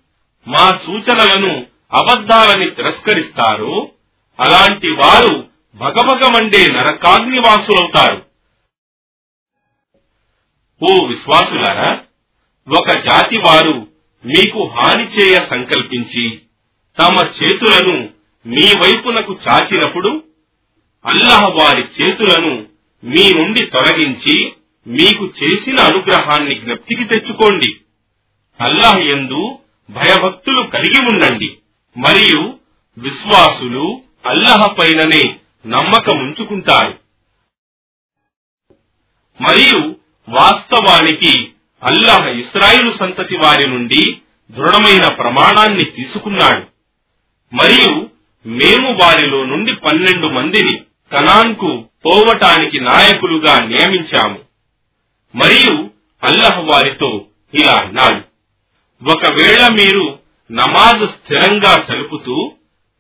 మా 0.49 0.81
సూచనలను 0.87 1.67
అబద్ధాలని 1.93 2.71
తిరస్కరిస్తారో 2.71 3.91
అలాంటి 4.41 4.89
వారు 4.89 5.49
భగభగమండే 5.75 6.67
నరకాగ్నివాసులవుతారు. 6.67 8.29
ఓ 10.83 11.07
విశ్వాసులారా 11.07 12.01
ఒక 12.79 12.89
జాతి 12.89 13.37
వారు 13.37 13.88
మీకు 14.25 14.65
హాని 14.65 15.05
చేయ 15.05 15.37
సంకల్పించి 15.51 16.41
తమ 16.99 17.17
చేతులను 17.27 18.11
మీ 18.47 18.75
వైపునకు 18.77 19.39
చాచినప్పుడు 19.49 20.25
అల్లాహ్ 21.07 21.45
వారి 21.45 21.83
చేతులను 21.83 22.67
మీ 23.05 23.33
నుండి 23.35 23.67
తొలగించి 23.67 24.53
మీకు 24.87 25.27
చేసిన 25.27 25.81
అనుగ్రహాన్ని 25.81 26.55
జ్ఞప్తికి 26.55 27.05
తెచ్చుకోండి. 27.05 27.77
అల్లాహ్ 28.61 28.99
యందు 28.99 29.59
భయభక్తులు 29.91 30.63
కలిగి 30.63 31.15
ఉండండి. 31.15 31.59
మరియు 31.97 32.59
విశ్వాసులు 32.99 34.03
అల్లాహ్ 34.27 34.79
పైననే 34.79 35.37
నమ్మకముంచుకుంటారు. 35.67 36.99
మరియు 39.43 39.97
వాస్తవానికి 40.29 41.49
అల్లాహ్ 41.83 42.27
ఇస్రాయిలు 42.27 42.97
సంతతి 43.01 43.37
వారి 43.37 43.69
నుండి 43.69 44.17
దృఢమైన 44.51 45.13
ప్రమాణాన్ని 45.13 45.85
తీసుకున్నాడు. 45.85 46.67
మరియు 47.55 48.09
మేము 48.47 48.93
వారిలో 49.03 49.45
నుండి 49.45 49.75
పన్నెండు 49.75 50.27
మందిని 50.27 50.81
కనాన్కు 51.13 51.85
పోవటానికి 52.07 52.81
నాయకులుగా 52.81 53.59
నియమించాము. 53.67 54.39
మరియు 55.35 55.91
అల్లహ్ 56.25 56.59
వారితో 56.73 57.27
ఇలా 57.55 57.73
అన్నాడు 57.73 58.29
ఒకవేళ 59.11 59.69
మీరు 59.73 60.19
నమాజ్ 60.53 61.11
స్థిరంగా 61.11 61.87
జరుపుతూ 61.91 62.53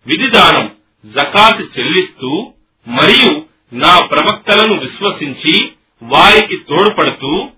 విధిదానం 0.06 0.76
జకాత్ 1.06 1.78
చెల్లిస్తూ 1.78 2.52
మరియు 2.86 3.42
నా 3.72 4.00
ప్రవక్తలను 4.00 4.80
విశ్వసించి 4.80 5.70
వారికి 6.02 6.56
తోడ్పడుతూ 6.56 7.48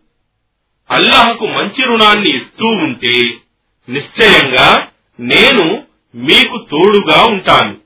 అల్లాహకు 0.91 1.47
మంచి 1.47 1.83
రుణాన్ని 1.85 2.37
ఇస్తూ 2.37 2.67
ఉంటే 2.67 3.35
నిశ్చయంగా 3.89 4.87
నేను 5.21 5.83
మీకు 6.15 6.67
తోడుగా 6.71 7.25
ఉంటాను. 7.25 7.77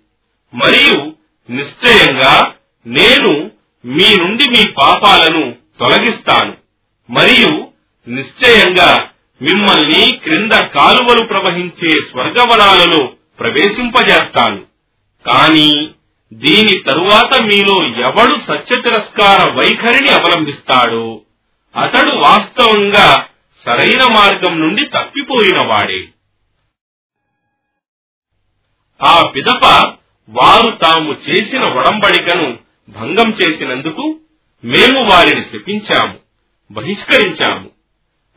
మరియు 0.55 1.13
నిశ్చయంగా 1.53 2.53
నేను 2.87 3.51
మీ 3.85 4.17
నుండి 4.17 4.45
మీ 4.45 4.71
పాపాలను 4.71 5.55
తొలగిస్తాను. 5.81 6.57
మరియు 7.11 7.69
నిశ్చయంగా 8.09 9.09
మిమ్మల్ని 9.43 10.17
క్రింద 10.17 10.53
కాలువలు 10.53 11.27
ప్రవహించే 11.27 11.91
స్వర్గవనాలలో 11.91 13.13
ప్రవేశింపజేస్తాను. 13.41 14.63
కాని 15.31 15.89
దీని 16.33 16.79
తరువాత 16.79 17.43
మీలో 17.43 17.87
ఎవడు 17.87 18.37
సత్య 18.49 18.81
తిరస్కార 18.81 19.51
వైఖరిని 19.51 20.11
అవలంబిస్తాడో 20.11 21.21
అతడు 21.77 22.17
వాస్తవంగా 22.17 23.27
సరైన 23.67 24.13
మార్గం 24.15 24.61
నుండి 24.61 24.87
తప్పిపోయినవాడే 24.87 26.09
ఆ 29.03 29.23
పిదప 29.37 29.65
వారు 30.29 30.71
తాము 30.77 31.13
చేసిన 31.13 31.69
ఒడంబడికను 31.69 32.59
భంగం 32.89 33.33
చేసినందుకు 33.33 34.21
మేము 34.65 35.01
వారిని 35.11 35.43
శపించాము 35.43 36.19
బహిష్కరించాము 36.73 37.71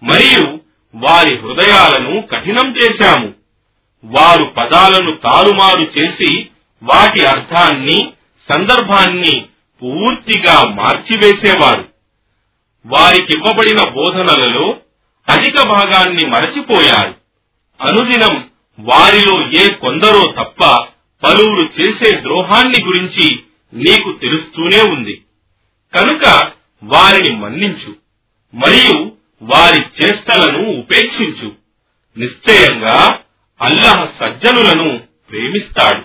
మరియు 0.04 0.60
వారి 0.95 1.39
హృదయాలను 1.39 2.21
కఠినం 2.21 2.76
చేశాము. 2.78 3.34
వారు 4.04 4.45
పదాలను 4.45 5.15
తారుమారు 5.15 5.82
చేసి 5.82 6.50
వాటి 6.84 7.26
అర్థాన్ని 7.26 8.13
సందర్భాన్ని 8.54 9.45
పూర్తిగా 9.84 10.73
మార్చివేసేవారు. 10.73 11.97
వారికివ్వబడిన 12.88 13.89
బోధనలలో 13.89 14.80
అధిక 15.30 15.63
భాగాన్ని 15.63 16.26
మరచిపోయారు. 16.26 17.15
అనుదినం 17.82 18.50
వారిలో 18.80 19.52
ఏ 19.62 19.67
కొందరో 19.67 20.32
తప్ప 20.32 20.88
పలువురు 21.23 21.82
చేసే 21.82 22.21
ద్రోహాన్ని 22.21 22.86
గురించి 22.86 23.39
నీకు 23.73 24.12
తెలుస్తూనే 24.12 24.82
ఉంది. 24.91 25.23
కనుక 25.93 26.52
వారిని 26.84 27.36
మన్నించు 27.36 27.95
మరియు 28.54 29.12
వారి 29.41 29.82
చేష్టలను 29.82 30.80
ఉపేక్షించు. 30.80 31.56
నిశ్చయంగా 32.17 33.19
అల్లహ 33.62 34.06
సజ్జనులను 34.06 35.00
ప్రేమిస్తాడు. 35.30 36.04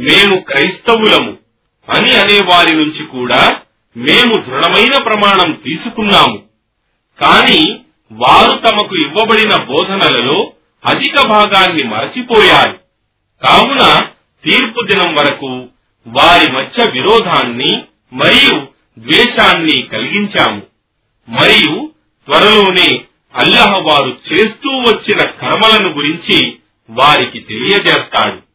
మేము 0.00 0.40
క్రైస్తవులము. 0.40 1.45
అని 1.88 2.16
అనే 2.16 2.40
వారి 2.46 2.76
నుంచి 2.76 3.06
కూడా 3.06 3.60
మేము 3.96 4.42
దృఢమైన 4.42 5.02
ప్రమాణం 5.02 5.52
తీసుకున్నాము. 5.52 6.42
కాని 7.20 7.80
వారు 8.12 8.58
తమకు 8.58 8.96
ఇవ్వబడిన 8.96 9.64
బోధనలలో 9.64 10.52
అధిక 10.86 11.28
భాగాన్ని 11.28 11.82
మరచిపోయారు. 11.82 12.80
కావున 13.42 14.06
తీర్పు 14.44 14.86
దినం 14.86 15.14
వరకు 15.14 15.68
వారి 16.06 16.52
మధ్య 16.52 16.90
విరోధాన్ని 16.92 17.84
మరియు 18.12 18.68
ద్వేషాన్ని 18.98 19.82
కలిగించాము. 19.82 20.62
మరియు 21.28 21.90
త్వరలోనే 22.26 23.04
అల్లహ 23.34 23.80
వారు 23.82 24.16
చేస్తూ 24.32 24.70
వచ్చిన 24.70 25.30
కర్మలను 25.30 25.88
గురించి 25.92 26.56
వారికి 26.90 27.40
తెలియజేస్తాడు. 27.40 28.45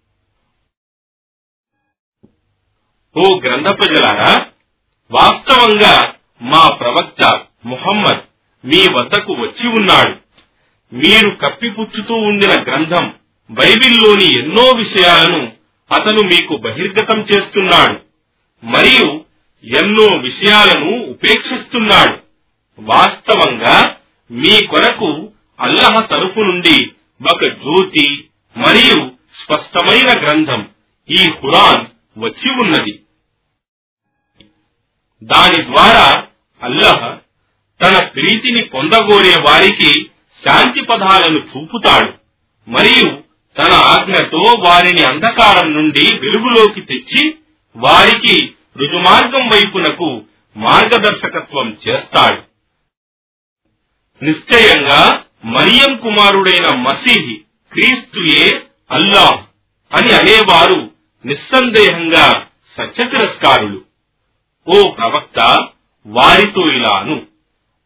ఓ 3.17 3.39
గ్రంథ 3.43 3.67
ప్రజలారా 3.67 4.45
వాస్తవంగా 5.11 6.13
మా 6.41 6.69
ప్రవక్త 6.69 7.41
ముహమ్మద్ 7.65 8.21
మీ 8.65 8.87
వద్దకు 8.93 9.33
వచ్చి 9.33 9.67
ఉన్నాడు. 9.67 10.15
మీరు 10.95 11.29
కప్పిపుచ్చుతూ 11.29 12.13
ఉండిన 12.13 12.63
గ్రంథం 12.63 13.13
బైబిల్లోని 13.51 14.39
ఎన్నో 14.39 14.71
విషయాలను 14.77 15.51
అతను 15.91 16.23
మీకు 16.23 16.57
బహిర్గతం 16.57 17.19
చేస్తున్నాడు. 17.19 17.99
మరియు 18.65 19.25
ఎన్నో 19.63 20.17
విషయాలను 20.17 21.03
ఉపేక్షిస్తున్నాడు. 21.03 22.17
వాస్తవంగా 22.79 23.95
మీ 24.31 24.65
కొరకు 24.65 25.29
అల్లహ 25.59 26.05
తరపు 26.05 26.39
నుండి 26.39 26.89
ఒక 27.31 27.41
జ్యోతి 27.45 28.23
మరియు 28.57 29.11
స్పష్టమైన 29.43 30.21
గ్రంథం 30.21 30.67
ఈ 31.09 31.23
హురాన్ 31.43 31.85
వచ్చి 32.17 32.51
ఉన్నది. 32.51 33.01
దాని 35.23 35.65
ద్వారా 35.65 36.23
అల్లహ 36.63 37.17
తన 37.81 38.05
ప్రీతిని 38.05 38.63
పొందగోరే 38.63 39.35
వారికి 39.41 40.09
శాంతి 40.45 40.81
పదాలను 40.81 41.39
చూపుతాడు. 41.39 42.13
మరియు 42.69 43.23
తన 43.57 43.73
ఆజ్ఞతో 43.73 44.39
వారిని 44.39 45.03
అంధకారం 45.03 45.73
నుండి 45.73 46.17
వెలుగులోకి 46.17 46.81
తెచ్చి 46.81 47.35
వారికి 47.75 48.53
రుజుమార్గం 48.77 49.47
వైపునకు 49.47 50.21
మార్గదర్శకత్వం 50.57 51.77
చేస్తాడు. 51.87 52.41
నిశ్చయంగా 54.23 55.23
మరియం 55.45 55.97
కుమారుడైన 55.97 56.75
మసీహి 56.75 57.41
క్రీస్తుయే 57.73 58.61
అల్లాహ్ 58.91 59.43
అని 59.97 60.13
అనేవారు 60.13 60.90
నిస్సందేహంగా 61.25 62.45
సత్యతిరస్కారులు. 62.77 63.81
ఓ 64.67 64.91
ప్రవక్త 64.91 65.67
వారితో 66.05 66.69
ఇలాను. 66.71 67.21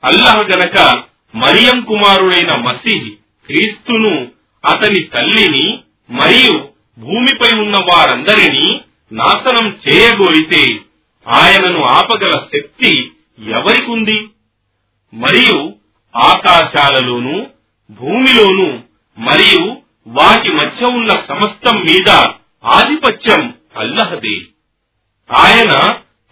అల్లాహ్ 0.03 0.37
గనక 0.37 1.03
మరియం 1.35 1.81
కుమారుడైన 1.81 2.55
మసీహ్ 2.55 3.09
క్రీస్తును 3.45 4.27
అతని 4.65 5.03
తల్లిని 5.03 5.79
మరియు 6.09 6.69
భూమిపై 6.97 7.59
ఉన్న 7.59 7.77
వారందరినీ 7.91 8.81
నాశనం 9.11 9.77
చేయగోరితే 9.87 10.79
ఆయనను 11.27 11.83
ఆపగల 11.83 12.31
శక్తి 12.31 13.11
ఎవరికుంది? 13.39 14.27
మరియు 15.13 15.73
ఆకాశాలలోను 16.15 17.47
భూమిలోను 17.91 18.83
మరియు 19.17 19.77
వాటి 20.07 20.51
మధ్య 20.51 20.85
ఉన్న 20.85 21.09
సమస్తం 21.09 21.81
మీద 21.81 22.23
ఆధిపత్యం 22.65 23.57
అల్లహదే. 23.75 24.39
ఆయన 25.37 25.69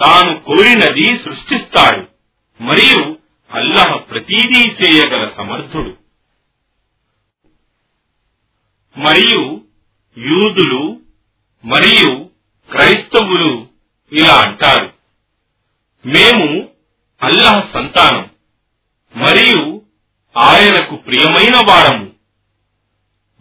తాను 0.02 0.40
కోరినది 0.40 1.04
సృష్టిస్తాడు. 1.04 2.08
మరియు 2.64 3.18
అల్లహ 3.52 3.96
ప్రతీదీ 3.96 4.70
చేయగల 4.70 5.32
సమర్థుడు. 5.38 5.98
మరియు 9.00 9.62
యూదులు 10.18 11.02
మరియు 11.66 12.30
క్రైస్తవులు 12.72 13.68
ఇలా 14.12 14.36
అంటారు. 14.48 14.94
మేము 16.06 16.70
అల్లహ 17.24 17.60
సంతానం 17.74 18.30
మరియు 19.16 19.82
ఆయనకు 20.38 20.96
ప్రియమైన 20.96 21.56
వారము. 21.70 22.12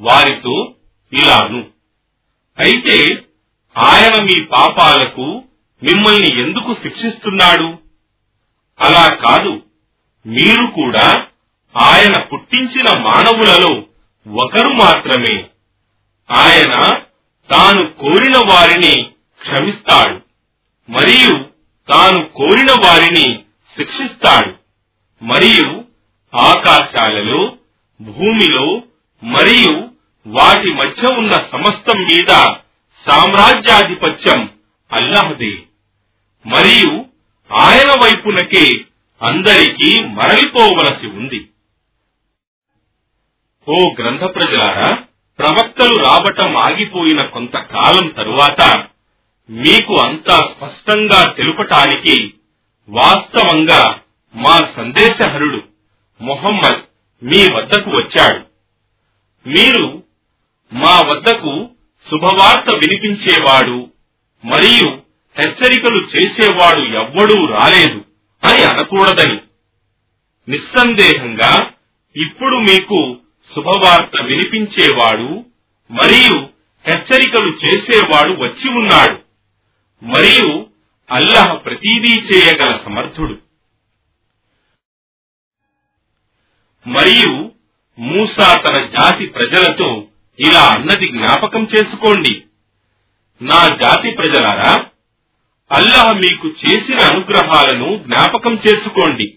వారితో 0.00 0.74
ఇలాను. 1.12 1.71
అయితే 2.58 3.22
ఆయన 3.78 4.22
మీ 4.22 4.44
పాపాలకు 4.44 5.42
మిమ్మల్ని 5.82 6.42
ఎందుకు 6.42 6.76
శిక్షిస్తున్నాడు? 6.82 7.78
అలా 8.80 9.08
కాదు. 9.08 9.62
మీరు 10.26 10.66
కూడా 10.66 11.26
ఆయన 11.76 12.22
పుట్టించిన 12.22 12.98
మానవులలో 12.98 13.82
ఒకరు 14.40 14.68
మాత్రమే. 14.68 15.44
ఆయన 16.30 16.72
తాను 17.50 17.92
కోరిన 17.92 18.36
వారిని 18.36 19.10
క్షమిస్తాడు. 19.42 20.20
మరియు 20.90 21.44
తాను 21.92 22.28
కోరిన 22.28 22.70
వారిని 22.70 23.44
శిక్షిస్తాడు. 23.76 24.54
మరియు 25.24 25.84
ఆకాశాలలో 26.36 27.56
భూమిలో 28.00 28.82
మరియు 29.24 29.91
వాటి 30.26 30.74
మధ్య 30.74 31.14
ఉన్న 31.14 31.32
సమస్తం 31.32 32.00
మీద 32.00 32.26
సామ్రాజ్యాధిపత్యం 33.08 34.50
అల్లాహదే. 34.92 35.50
మరియు 36.46 37.04
ఆయన 37.52 37.90
వైపునకే 38.04 38.70
అందరికీ 39.22 40.04
మరలిపోవలసి 40.04 41.06
ఉంది. 41.06 41.48
ఓ 43.68 43.92
గ్రంథ 43.98 44.20
ప్రజలారా 44.20 44.98
ప్రవక్తలు 45.38 45.94
రావటం 45.94 46.56
ఆగిపోయిన 46.56 47.22
కొంతకాలం 47.22 48.08
తరువాత 48.08 48.86
మీకు 49.50 49.96
అంతా 50.06 50.36
స్పష్టంగా 50.36 51.32
తెలుపటానికి 51.32 52.34
వాస్తవంగా 52.88 54.00
మా 54.34 54.60
సందేశహరుడు 54.76 55.62
మొహమ్మద్ 56.20 56.80
మీ 57.24 57.52
వద్దకు 57.52 57.90
వచ్చాడు. 57.90 58.52
మీరు 59.48 60.01
మా 60.72 61.00
వద్దకు 61.00 61.70
శుభవార్త 62.10 62.74
వినిపించేవాడు 62.74 63.90
మరియు 64.44 64.88
హెచ్చరికలు 65.38 66.08
చేసేవాడు 66.16 66.80
ఎవ్వడూ 66.80 67.46
రాలేదు 67.46 68.04
అని 68.44 68.64
అనకూడదని. 68.64 69.40
నిస్సందేహంగా 70.48 71.70
ఇప్పుడు 72.16 72.56
మీకు 72.56 73.16
శుభవార్త 73.54 74.22
వినిపించేవాడు 74.22 75.44
మరియు 75.92 76.36
హెచ్చరికలు 76.88 77.66
చేసేవాడు 77.66 78.32
వచ్చి 78.32 78.70
ఉన్నాడు 78.70 79.22
మరియు 80.04 80.66
అల్లహ 81.10 81.54
ప్రతీదీ 81.54 82.14
చేయగల 82.20 82.80
సమర్థుడు. 82.84 83.38
మరియు 86.88 87.50
మూసా 87.98 88.54
తన 88.54 88.86
జాతి 88.86 89.26
ప్రజలతో 89.26 90.08
ఇలా 90.38 90.74
అన్నది 90.78 91.08
జ్ఞాపకం 91.08 91.64
చేసుకోండి. 91.64 92.42
నా 93.42 93.68
జాతి 93.68 94.10
ప్రజలారా 94.10 94.84
అల్లాహ్ 95.72 96.20
మీకు 96.20 96.48
చేసిన 96.48 96.98
అనుగ్రహాలను 97.12 97.96
జ్ఞాపకం 97.96 98.54
చేసుకోండి. 98.54 99.34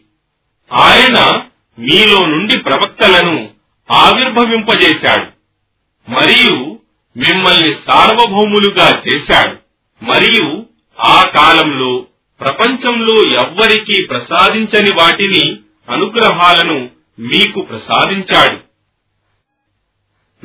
ఆయన 0.74 1.42
మీలో 1.80 2.28
నుండి 2.28 2.60
ప్రవక్తలను 2.60 3.50
ఆవిర్భవింపజేశాడు. 3.92 5.26
మరియు 6.12 6.80
మిమ్మల్ని 7.18 7.76
సార్వభౌములుగా 7.92 9.02
చేశాడు. 9.08 9.58
మరియు 10.04 10.66
ఆ 11.00 11.24
కాలంలో 11.36 12.06
ప్రపంచంలో 12.40 13.30
ఎవ్వరికీ 13.30 14.06
ప్రసాదించని 14.06 14.90
వాటిని 15.02 15.58
అనుగ్రహాలను 15.90 16.90
మీకు 17.20 17.62
ప్రసాదించాడు. 17.62 18.75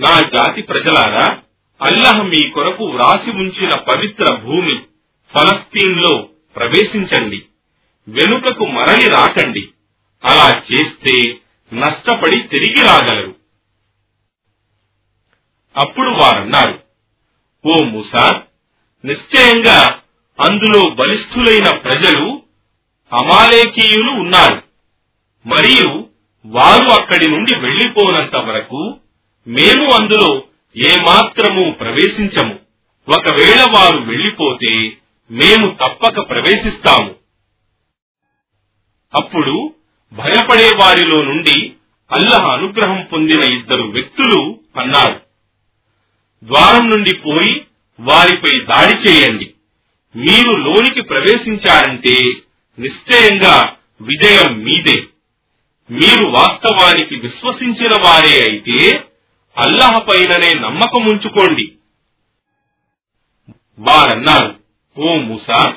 నా 0.00 0.20
జాతి 0.20 0.62
ప్రజలారా 0.62 1.38
అల్లహ 1.82 2.22
మీ 2.22 2.50
కొరకు 2.50 2.84
వ్రాసి 2.84 3.30
ఉంచిన 3.30 3.78
పవిత్ర 3.78 4.34
భూమి 4.34 4.78
ఫలస్తీన్లో 5.34 6.28
ప్రవేశించండి. 6.56 7.42
వెనుకకు 8.08 8.66
మరలి 8.66 9.08
రాకండి. 9.08 9.68
అలా 10.24 10.62
చేస్తే 10.72 11.36
నష్టపడి 11.74 12.40
తిరిగి 12.40 12.84
రాగలరు. 12.84 13.36
అప్పుడు 15.76 16.10
వారన్నారు 16.10 16.82
ఓ 17.66 17.84
ముసా 17.84 18.42
నిశ్చయంగా 19.04 19.98
అందులో 20.40 20.90
బలిష్ఠులైన 20.90 21.78
ప్రజలు 21.78 22.42
అమాలేకీయులు 23.12 24.10
ఉన్నారు. 24.10 24.62
మరియు 25.46 26.08
వారు 26.46 26.88
అక్కడి 27.00 27.30
నుండి 27.30 27.58
వెళ్ళిపోనంత 27.58 28.36
వరకు 28.36 28.98
మేము 29.50 29.90
అందులో 29.90 30.42
ఏమాత్రము 30.76 31.70
ప్రవేశించము. 31.70 32.58
ఒకవేళ 33.08 33.66
వారు 33.76 34.00
వెళ్ళిపోతే 34.00 34.92
మేము 35.30 35.66
తప్పక 35.66 36.30
ప్రవేశిస్తాము. 36.30 37.14
అప్పుడు 39.14 39.74
భయపడే 40.12 40.72
వారిలో 40.80 41.22
నుండి 41.22 41.72
అల్లహ 42.12 42.46
అనుగ్రహం 42.46 43.08
పొందిన 43.12 43.52
ఇద్దరు 43.52 43.82
వ్యక్తులు 43.82 44.60
అన్నారు 44.80 45.20
ద్వారం 46.44 46.90
నుండి 46.90 47.14
పోయి 47.14 47.66
వారిపై 48.00 48.60
దాడి 48.60 49.08
చేయండి. 49.08 49.54
మీరు 50.16 50.52
లోనికి 50.52 51.00
ప్రవేశించారంటే 51.00 52.34
నిశ్చయంగా 52.78 53.72
విజయం 54.00 54.64
మీదే. 54.64 55.00
మీరు 55.90 56.28
వాస్తవానికి 56.28 57.16
విశ్వసించిన 57.16 58.02
వారే 58.02 58.40
అయితే 58.40 59.04
అల్లాహ్ 59.56 60.08
పైననే 60.08 60.60
నమ్మకం 60.60 61.02
ఉంచుకోండి. 61.02 61.72
వారన్నారు 63.78 64.60
ఓ 64.98 65.16
మూసా 65.16 65.76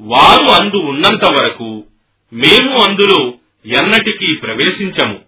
వారు 0.00 0.62
అందు 0.62 0.76
ఉన్నంత 0.76 1.24
వరకు 1.24 1.84
మేము 2.32 2.82
అందులో 2.82 3.34
ఎన్నటికీ 3.66 4.34
ప్రవేశించము. 4.34 5.18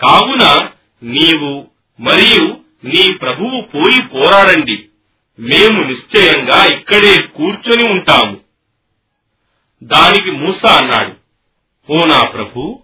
కావున 0.00 0.68
నీవు 1.02 1.66
మరియు 2.00 2.56
నీ 2.84 3.14
ప్రభువు 3.14 3.60
పోయి 3.60 4.02
పోరాడండి. 4.02 4.84
మేము 5.38 5.82
నిశ్చయంగా 5.82 6.64
ఇక్కడే 6.64 7.22
కూర్చొని 7.22 7.92
ఉంటాము. 7.92 8.40
దానికి 9.84 10.30
మూస 10.30 10.66
అన్నాడు 10.66 11.14
ఓ 11.92 12.06
నా 12.06 12.22
ప్రభు 12.30 12.82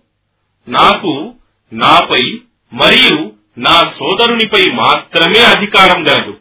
నాకు 0.69 1.35
నాపై 1.73 2.41
మరియు 2.73 3.36
నా 3.59 3.71
సోదరునిపై 3.71 4.65
మాత్రమే 4.73 5.41
అధికారం 5.41 6.07
గలదు. 6.09 6.39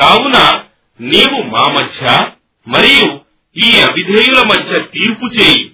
కావున 0.00 0.62
నీవు 1.00 1.42
మా 1.42 1.72
మధ్య 1.72 2.30
మరియు 2.68 3.20
ఈ 3.56 3.80
అవిధేయుల 3.80 4.42
మధ్య 4.46 4.80
తీర్పు 4.80 5.26
చేయి. 5.26 5.70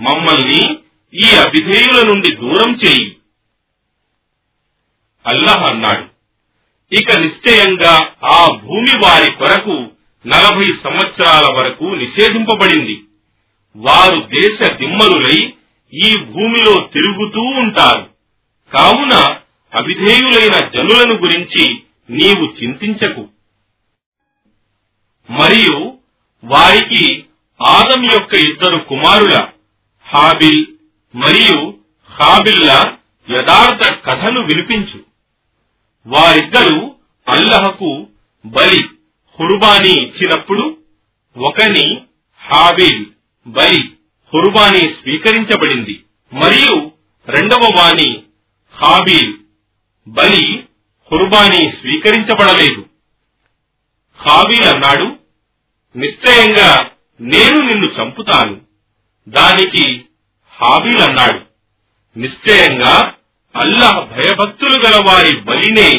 మమ్మల్ని 0.00 0.76
ఈ 1.14 1.36
అవిధేయుల 1.36 2.06
నుండి 2.06 2.36
దూరం 2.36 2.78
చేయి. 2.86 3.16
అల్లాహ్ 5.26 5.70
అన్నాడు. 5.70 6.16
ఇక 6.94 7.12
నిశ్చయంగా 7.12 8.08
ఆ 8.24 8.46
భూమి 8.64 8.98
వారి 9.04 9.32
కొరకు 9.32 9.88
నలభై 10.26 10.72
సంవత్సరాల 10.84 11.58
వరకు 11.58 11.84
నిషేధింపబడింది. 11.84 13.02
వారు 13.76 14.28
దేశ 14.40 14.72
దిమ్మరులై 14.72 15.52
ఈ 15.94 16.16
భూమిలో 16.18 16.88
తిరుగుతూ 16.92 17.40
ఉంటారు. 17.40 18.10
కావున 18.72 19.36
అవిధేయులైన 19.74 20.68
జనులను 20.68 21.14
గురించి 21.14 21.82
నీవు 22.10 22.62
చింతించకు. 22.62 23.28
మరియు 25.30 25.98
వారికి 26.44 27.24
ఆదం 27.66 28.04
యొక్క 28.04 28.34
ఇద్దరు 28.34 28.78
కుమారుల 28.78 29.48
హాబిల్ 30.08 30.66
మరియు 31.14 31.74
హాబిల్ల 32.10 32.96
యథార్థ 33.30 33.94
కథను 33.94 34.40
వినిపించు. 34.40 35.04
వారిద్దరూ 36.06 36.94
అల్లహకు 37.28 38.06
బలి 38.46 38.84
హుర్బానీ 39.40 40.02
ఇచ్చినప్పుడు 40.02 40.78
ఒకని 41.36 42.00
హాబిల్ 42.40 43.06
బలి 43.46 43.92
హుర్బానీ 44.34 44.80
స్వీకరించబడింది. 44.80 46.02
మరియు 46.32 46.90
రెండవ 47.28 47.68
వాణి 47.78 48.22
హాబీల్. 48.74 49.45
బలి 50.08 50.64
కుర్బానీ 51.06 51.70
స్వీకరించబడలేదు. 51.70 52.86
హాబీల్ 54.16 54.64
అన్నాడు 54.64 55.16
నిశ్చయంగా 55.98 56.90
నేను 57.20 57.60
నిన్ను 57.60 57.86
చంపుతాను. 57.86 58.60
దానికి 59.28 60.04
హాబీల్ 60.50 61.02
అన్నాడు 61.02 61.40
నిశ్చయంగా 62.18 63.14
అల్లాహ్ 63.56 64.08
భయభక్తులు 64.08 64.88
గల 64.88 65.02
వారి 65.06 65.40
బలినే 65.40 65.92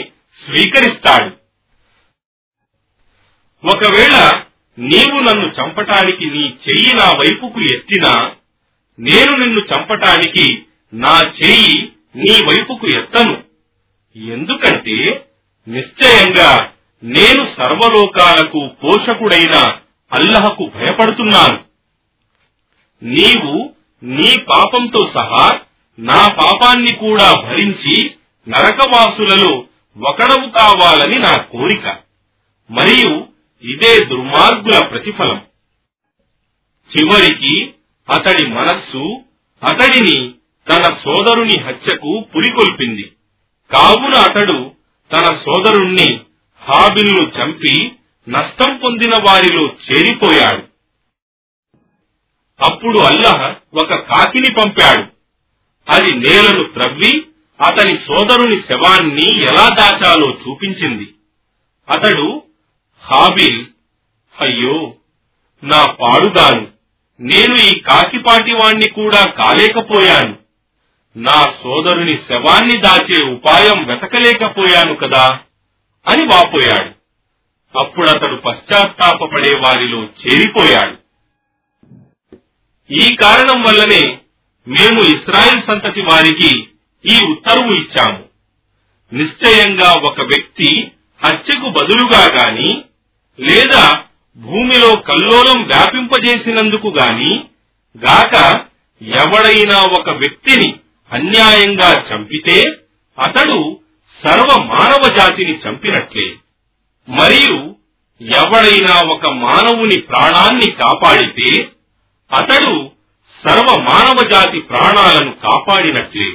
స్వీకరిస్తాడు. 0.46 1.38
ఒకవేళ 3.68 4.44
నీవు 4.80 5.20
నన్ను 5.20 5.48
చంపటానికి 5.48 6.26
నీ 6.26 6.44
చెయ్యి 6.44 6.96
నా 6.96 7.06
వైపుకు 7.06 7.62
ఎత్తినా 7.62 8.32
నేను 9.00 9.32
నిన్ను 9.32 9.60
చంపటానికి 9.60 10.66
నా 10.94 11.22
చెయ్యి 11.22 11.92
నీ 12.16 12.46
వైపుకు 12.46 12.88
ఎత్తను. 12.88 13.47
ఎందుకంటే 14.18 15.26
నిశ్చయంగా 15.68 16.72
నేను 17.04 17.46
సర్వలోకాలకు 17.58 18.68
పోషకుడైన 18.84 19.72
అల్లహకు 20.14 20.72
భయపడుతున్నాను. 20.76 21.64
నీవు 23.04 23.74
నీ 24.04 24.42
పాపంతో 24.42 25.12
సహా 25.14 25.60
నా 26.00 26.28
పాపాన్ని 26.28 26.96
కూడా 26.96 27.34
భరించి 27.44 28.12
నరకవాసులలో 28.50 29.66
ఒకడవు 30.06 30.50
కావాలని 30.50 31.20
నా 31.20 31.38
కోరిక. 31.38 31.98
మరియు 32.72 33.28
ఇదే 33.64 34.06
దుర్మార్గుల 34.06 34.88
ప్రతిఫలం. 34.88 35.42
చివరికి 36.98 37.74
అతడి 38.10 38.48
మనస్సు 38.48 39.22
అతడిని 39.64 40.32
తన 40.70 40.82
సోదరుని 40.82 41.60
హత్యకు 41.60 42.26
పురికొల్పింది 42.36 43.12
కావున 43.74 44.16
అతడు 44.16 44.72
తన 45.12 45.24
సోదరుణ్ణి 45.24 46.20
హాబిల్ను 46.62 47.32
చంపి 47.42 47.92
నష్టం 48.30 48.78
పొందిన 48.78 49.12
వారిలో 49.28 49.64
చేరిపోయాడు. 49.64 50.64
అప్పుడు 52.64 53.00
అల్లహ 53.00 53.56
ఒక 53.74 53.94
కాకిని 53.96 54.54
పంపాడు. 54.54 55.04
అది 55.92 56.16
నేలను 56.16 56.64
త్రవ్వి 56.64 57.26
అతని 57.66 57.98
సోదరుని 57.98 58.62
శవాన్ని 58.62 59.44
ఎలా 59.44 59.70
దాచాలో 59.80 60.32
చూపించింది. 60.32 61.14
అతడు 61.90 62.44
హాబిల్ 63.02 63.66
అయ్యో 64.42 64.94
నా 65.64 65.86
పాడుగాను. 65.86 66.68
నేను 67.20 67.56
ఈ 67.56 67.80
కాకిపాటి 67.80 68.54
వాణ్ణి 68.54 68.90
కూడా 68.90 69.26
కాలేకపోయాను. 69.26 70.47
నా 71.18 71.44
సోదరుని 71.44 72.18
శవాన్ని 72.18 72.78
దాచే 72.78 73.26
ఉపాయం 73.26 73.88
వెతకలేకపోయాను 73.88 74.96
కదా 74.96 75.40
అని 76.08 76.24
వాపోయాడు. 76.24 76.92
అప్పుడతడు 77.80 78.36
పశ్చాత్తాపడే 78.36 79.58
వారిలో 79.58 80.04
చేరిపోయాడు. 80.04 80.98
ఈ 82.94 83.16
కారణం 83.16 83.62
వల్లనే 83.62 84.18
మేము 84.68 85.00
ఇస్రాయిల్ 85.02 85.68
సంతతి 85.68 86.02
వారికి 86.02 86.68
ఈ 87.06 87.26
ఉత్తర్వు 87.32 87.74
ఇచ్చాము. 87.74 88.28
నిశ్చయంగా 89.14 89.94
ఒక 89.94 90.22
వ్యక్తి 90.22 90.92
హత్యకు 91.26 91.70
బదులుగా 91.70 92.30
గాని 92.38 92.84
లేదా 93.40 94.04
భూమిలో 94.38 94.96
కల్లోలం 94.96 95.64
వ్యాపింపజేసినందుకు 95.64 96.88
గాని 96.88 97.44
గాక 97.98 98.66
ఎవడైనా 99.02 99.82
ఒక 100.00 100.10
వ్యక్తిని 100.10 100.76
అన్యాయంగా 101.14 102.06
చంపితే 102.14 102.64
అతడు 103.24 103.80
సర్వ 104.24 104.64
మానవ 104.64 105.10
జాతిని 105.16 105.58
చంపినట్లే. 105.58 106.36
మరియు 107.10 107.76
ఎవడైనా 108.22 109.02
ఒక 109.02 109.32
మానవుని 109.32 110.02
ప్రాణాన్ని 110.02 110.72
కాపాడితే 110.72 111.70
అతడు 112.32 112.92
సర్వ 113.48 113.82
మానవ 113.82 114.30
జాతి 114.30 114.60
ప్రాణాలను 114.60 115.32
కాపాడినట్లే. 115.32 116.32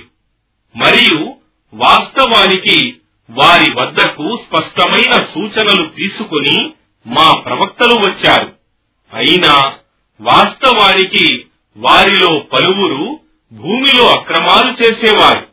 మరియు 0.77 1.35
వాస్తవానికి 1.75 2.97
వారి 3.31 3.71
వద్దకు 3.73 4.37
స్పష్టమైన 4.37 5.13
సూచనలు 5.13 5.89
తీసుకుని 5.89 6.73
మా 7.07 7.41
ప్రవక్తలు 7.41 7.95
వచ్చారు. 7.95 8.53
అయినా 9.15 9.73
వాస్తవానికి 10.21 11.47
వారిలో 11.77 12.39
పలువురు 12.39 13.21
భూమిలో 13.53 14.05
అక్రమాలు 14.09 14.71
చేసేవారు. 14.73 15.45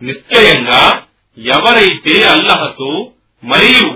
నిశ్చయంగా 0.00 0.82
ఎవరైతే 1.38 2.14
అల్లహతో 2.24 2.90
మరియు 3.42 3.86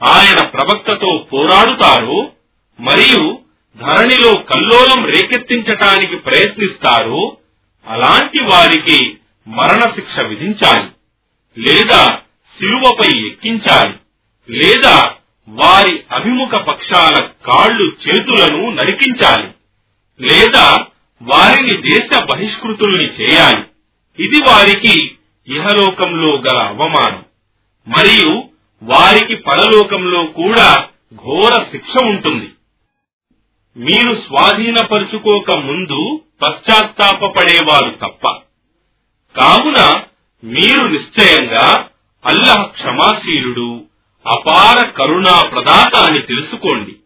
ఆయన 0.00 0.40
ప్రవక్తతో 0.46 1.10
పోరాడుతారో 1.32 2.18
మరియు 2.78 3.22
ధరణిలో 3.78 4.34
కల్లోలం 4.42 5.00
రేకెత్తించటానికి 5.06 6.16
ప్రయత్నిస్తారో 6.16 7.22
అలాంటి 7.86 8.44
వారికి 8.44 8.98
మరణశిక్ష 9.46 10.18
విధించాలి 10.20 10.88
లేదా 11.56 12.02
శిలువపై 12.56 13.10
ఎక్కించాలి 13.26 13.94
లేదా 14.48 14.96
వారి 15.48 15.94
అభిముఖ 16.10 16.54
పక్షాల 16.62 17.16
కాళ్ళు 17.42 17.86
చేతులను 18.04 18.70
నరికించాలి 18.70 19.48
లేదా 20.20 20.66
వారిని 21.22 21.90
దేశ 21.90 22.22
బహిష్కృతుల్ని 22.22 23.04
చేయాలి. 23.04 23.64
ఇది 24.24 24.42
వారికి 24.42 25.16
ఇహలోకంలో 25.48 26.36
గల 26.36 26.58
అవమానం. 26.58 27.24
మరియు 27.88 28.44
వారికి 28.82 29.34
పరలోకంలో 29.34 30.24
కూడా 30.24 30.88
ఘోర 31.14 31.64
శిక్ష 31.72 32.02
ఉంటుంది. 32.02 32.52
మీరు 33.76 34.14
స్వాధీనపరుచుకోక 34.14 35.56
ముందు 35.56 36.20
పశ్చాత్తాపడేవారు 36.42 37.90
తప్ప. 37.90 38.28
కావున 39.40 40.02
మీరు 40.44 40.84
నిశ్చయంగా 40.84 41.88
అల్లహ 42.26 42.62
క్షమాశీలుడు 42.62 43.84
అపార 44.26 44.86
కరుణా 44.86 45.48
ప్రదాత 45.48 45.96
అని 45.96 46.22
తెలుసుకోండి. 46.22 46.96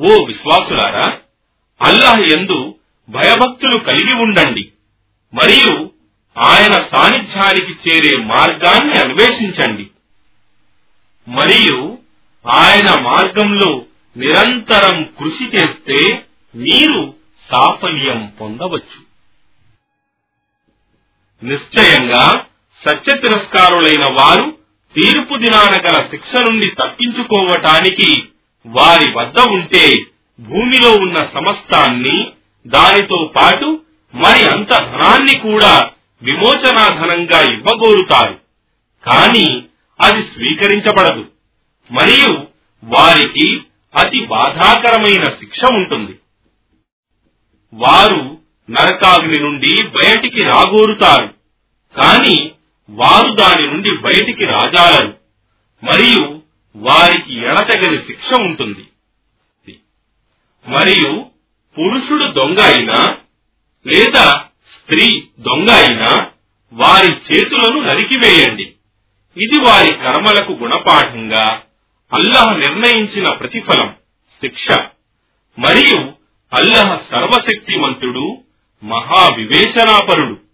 ఓ 0.00 0.24
విశ్వాసులారా 0.24 1.18
అల్లాహ్ 1.82 2.38
ఎందు 2.38 2.74
భయభక్తులు 3.08 3.78
కలిగి 3.78 4.14
ఉండండి. 4.14 4.68
మరియు 5.34 5.90
ఆయన 6.38 6.72
సాన్నిధ్యానికి 6.72 7.90
చేరే 7.90 8.24
మార్గాన్ని 8.24 8.98
అన్వేషించండి. 8.98 9.86
మరియు 11.28 11.98
ఆయన 12.50 13.00
మార్గంలో 13.00 13.82
నిరంతరం 14.16 15.04
కృషి 15.04 15.56
చేస్తే 15.56 16.24
మీరు 16.56 17.14
సాఫల్యం 17.52 18.32
పొందవచ్చు. 18.40 19.04
నిశ్చయంగా 21.46 22.46
సత్య 22.88 23.18
తిరస్కారులైన 23.18 24.04
వారు 24.12 24.58
తీర్పు 24.94 25.36
దినాన 25.36 25.80
గల 25.80 26.08
శిక్ష 26.10 26.36
నుండి 26.50 26.66
తప్పించుకోవటానికి 26.66 28.22
వారి 28.66 29.12
వద్ద 29.12 29.38
ఉంటే 29.38 29.94
భూమిలో 30.40 30.92
ఉన్న 30.92 31.14
సమస్తాన్ని 31.14 32.32
దానితో 32.66 33.32
పాటు 33.36 33.80
మరి 34.14 34.48
అంత 34.48 34.70
ధనాన్ని 34.70 35.38
కూడా 35.38 35.90
విమోచనాధనంగా 36.22 37.52
ఇవ్వగోరుతారు. 37.52 38.40
కాని 39.06 39.62
అది 40.00 40.22
స్వీకరించబడదు. 40.22 41.26
మరియు 41.90 42.46
వారికి 42.84 43.60
అతి 43.98 44.24
బాధాకరమైన 44.24 45.24
శిక్ష 45.24 45.60
ఉంటుంది. 45.72 46.18
వారు 47.74 48.38
నరకాగ్ని 48.70 49.38
నుండి 49.38 49.82
బయటికి 49.82 50.40
రాగోరుతారు. 50.40 51.34
కాని 52.00 52.50
వారు 52.90 53.34
దాని 53.34 53.66
నుండి 53.66 53.96
బయటికి 53.96 54.44
రాజాలరు. 54.44 55.16
మరియు 55.84 56.40
వారికి 56.76 57.40
ఎడతగని 57.40 57.98
శిక్ష 57.98 58.40
ఉంటుంది. 58.40 58.84
మరియు 60.68 61.26
పురుషుడు 61.78 62.24
దొంగ 62.24 62.56
అయినా 62.62 63.16
లేదా 63.86 64.24
స్త్రీ 64.76 65.28
దొంగ 65.40 65.70
అయినా 65.70 66.26
వారి 66.72 67.14
చేతులను 67.14 67.80
నరికివేయండి. 67.80 68.62
ఇది 69.36 69.60
వారి 69.60 69.94
కర్మలకు 69.94 70.52
గుణపాఠంగా 70.52 71.62
అల్లహ 72.12 72.56
నిర్ణయించిన 72.56 73.32
ప్రతిఫలం 73.32 73.94
శిక్ష. 74.40 74.78
మరియు 75.58 76.12
అల్లహ 76.52 77.00
సర్వశక్తిమంతుడు 77.10 78.38
మహావివేచనాపరుడు. 78.84 80.44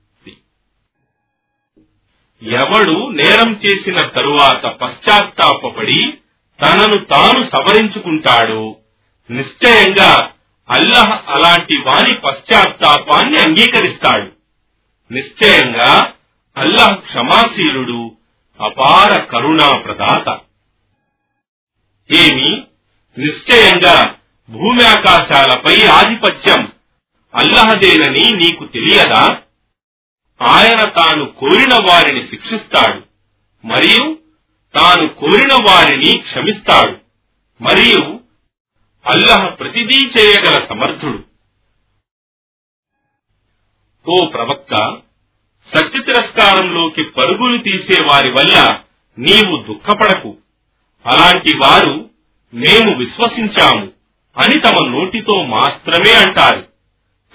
ఎవడు 2.42 3.08
నేరం 3.08 3.52
చేసిన 3.52 3.96
తరువాత 3.96 4.66
పశ్చాత్తాపడి 4.66 6.12
తనను 6.62 7.04
తాను 7.04 7.44
సవరించుకుంటాడో 7.44 8.76
నిశ్చయంగా 9.30 10.30
అల్లహ 10.70 11.22
అలాంటి 11.28 11.80
వాని 11.80 12.16
పశ్చాత్తాపాన్ని 12.18 13.38
అంగీకరిస్తాడు. 13.38 14.32
నిశ్చయంగా 15.12 16.12
అల్లహ 16.56 16.94
క్షమాశీలుడు 16.94 18.16
అపార 18.60 19.20
కరుణా 19.20 19.72
ప్రదాత. 19.78 20.38
ఏమి? 22.12 22.64
నిశ్చయంగా 23.18 24.14
భూమి 24.50 24.86
ఆకాశాలపై 24.86 25.86
ఆధిపత్యం 25.86 26.72
అల్లహదేనని 27.34 28.30
నీకు 28.30 28.64
తెలియదా? 28.64 29.38
ఆయన 30.42 30.88
తాను 30.88 31.24
కోరిన 31.24 31.74
వారిని 31.74 32.30
శిక్షిస్తాడు 32.30 33.02
మరియు 33.66 34.18
తాను 34.78 35.08
కోరిన 35.08 35.54
వారిని 35.54 36.18
క్షమిస్తాడు. 36.18 36.98
మరియు 37.62 38.19
అల్లహ 39.06 39.48
ప్రతిదీ 39.48 40.06
చేయగల 40.06 40.66
సమర్థుడు. 40.68 41.24
ఓ 44.08 44.26
ప్రవక్త 44.26 44.98
సత్య 45.74 46.00
తిరస్కారంలోకి 46.00 47.04
పరుగులు 47.04 47.58
తీసే 47.58 48.06
వారి 48.12 48.30
వల్ల 48.30 48.80
నీవు 49.18 49.62
దుఃఖపడకు. 49.62 50.36
అలాంటి 51.06 51.56
వారు 51.56 52.10
మేము 52.54 52.98
విశ్వసించాము 52.98 53.92
అని 54.38 54.60
తమ 54.60 54.86
నోటితో 54.86 55.42
మాత్రమే 55.42 56.12
అంటారు. 56.12 56.68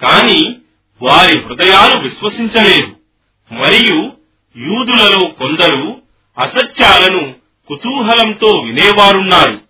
కాని 0.01 0.55
వారి 1.01 1.41
హృదయాలు 1.41 1.99
విశ్వసించలేదు. 1.99 2.95
మరియు 3.53 4.13
యూదులలో 4.57 5.28
కొందరు 5.28 6.01
అసత్యాలను 6.38 7.36
కుతూహలంతో 7.68 8.47
వినేవారున్నారు. 8.47 9.61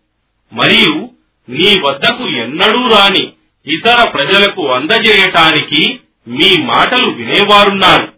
మరియు 0.54 1.15
నీ 1.50 1.82
వద్దకు 1.82 2.28
ఎన్నడూ 2.28 2.88
రాని 2.88 3.32
ఇతర 3.68 4.10
ప్రజలకు 4.10 4.72
అందజేయటానికి 4.72 6.00
మీ 6.28 6.62
మాటలు 6.62 7.10
వినేవారున్నారు. 7.10 8.14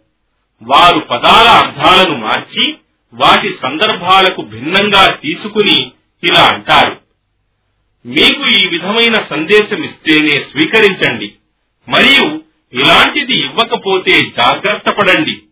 వారు 0.62 0.98
పదాల 0.98 1.48
అర్థాలను 1.48 2.16
మార్చి 2.16 2.74
వాటి 3.14 3.54
సందర్భాలకు 3.62 4.42
భిన్నంగా 4.42 5.10
తీసుకుని 5.10 5.92
ఇలా 6.24 6.40
అంటారు. 6.40 7.00
మీకు 8.06 8.48
ఈ 8.48 8.68
విధమైన 8.68 9.14
సందేశం 9.30 9.84
ఇస్తేనే 9.84 10.36
స్వీకరించండి. 10.36 11.32
మరియు 11.88 12.40
ఇలాంటిది 12.72 13.32
ఇవ్వకపోతే 13.32 14.18
జాగ్రత్త 14.18 14.90
పడండి. 14.90 15.42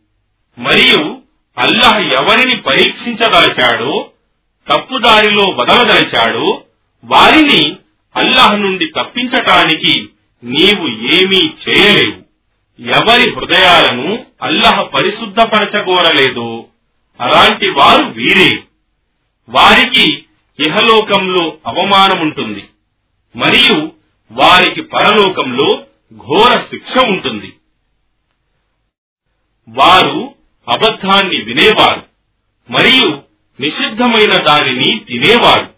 మరియు 0.59 1.19
అల్లహ 1.59 1.99
ఎవరిని 1.99 2.61
పరీక్షించదలచాడో 2.61 4.11
తప్పుదారిలో 4.73 5.45
వదలదలచాడో 5.45 6.63
వారిని 7.07 7.77
అల్లాహ్ 8.17 8.61
నుండి 8.61 8.87
తప్పించటానికి 8.87 10.09
నీవు 10.45 11.15
ఏమీ 11.15 11.55
చేయలేవు. 11.69 12.27
ఎవరి 12.81 13.35
హృదయాలను 13.35 14.27
అల్లహ 14.43 14.83
పరిశుద్ధపరచగోరలేదో 14.83 16.65
అలాంటి 17.21 17.71
వారు 17.71 18.07
వీరే. 18.07 18.63
వారికి 19.49 20.13
ఇహలోకంలో 20.61 21.59
అవమానముంటుంది. 21.67 22.65
మరియు 23.37 23.93
వారికి 24.33 24.83
పరలోకంలో 24.83 25.87
ఘోర 26.15 26.65
శిక్ష 26.71 27.05
ఉంటుంది. 27.09 27.53
వారు 29.69 30.35
అబద్ధాన్ని 30.69 31.43
వినేవారు. 31.43 32.03
మరియు 32.71 33.23
నిషిద్ధమైన 33.61 34.43
దానిని 34.43 34.99
తినేవారు. 34.99 35.76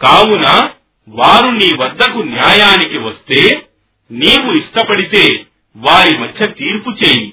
కావున 0.00 0.70
వారు 1.08 1.52
నీ 1.52 1.76
వద్దకు 1.76 2.18
న్యాయానికి 2.18 2.98
వస్తే 2.98 3.68
నీవు 4.10 4.52
ఇష్టపడితే 4.52 5.46
వారి 5.76 6.18
మధ్య 6.18 6.46
తీర్పు 6.46 6.90
చేయి 6.90 7.32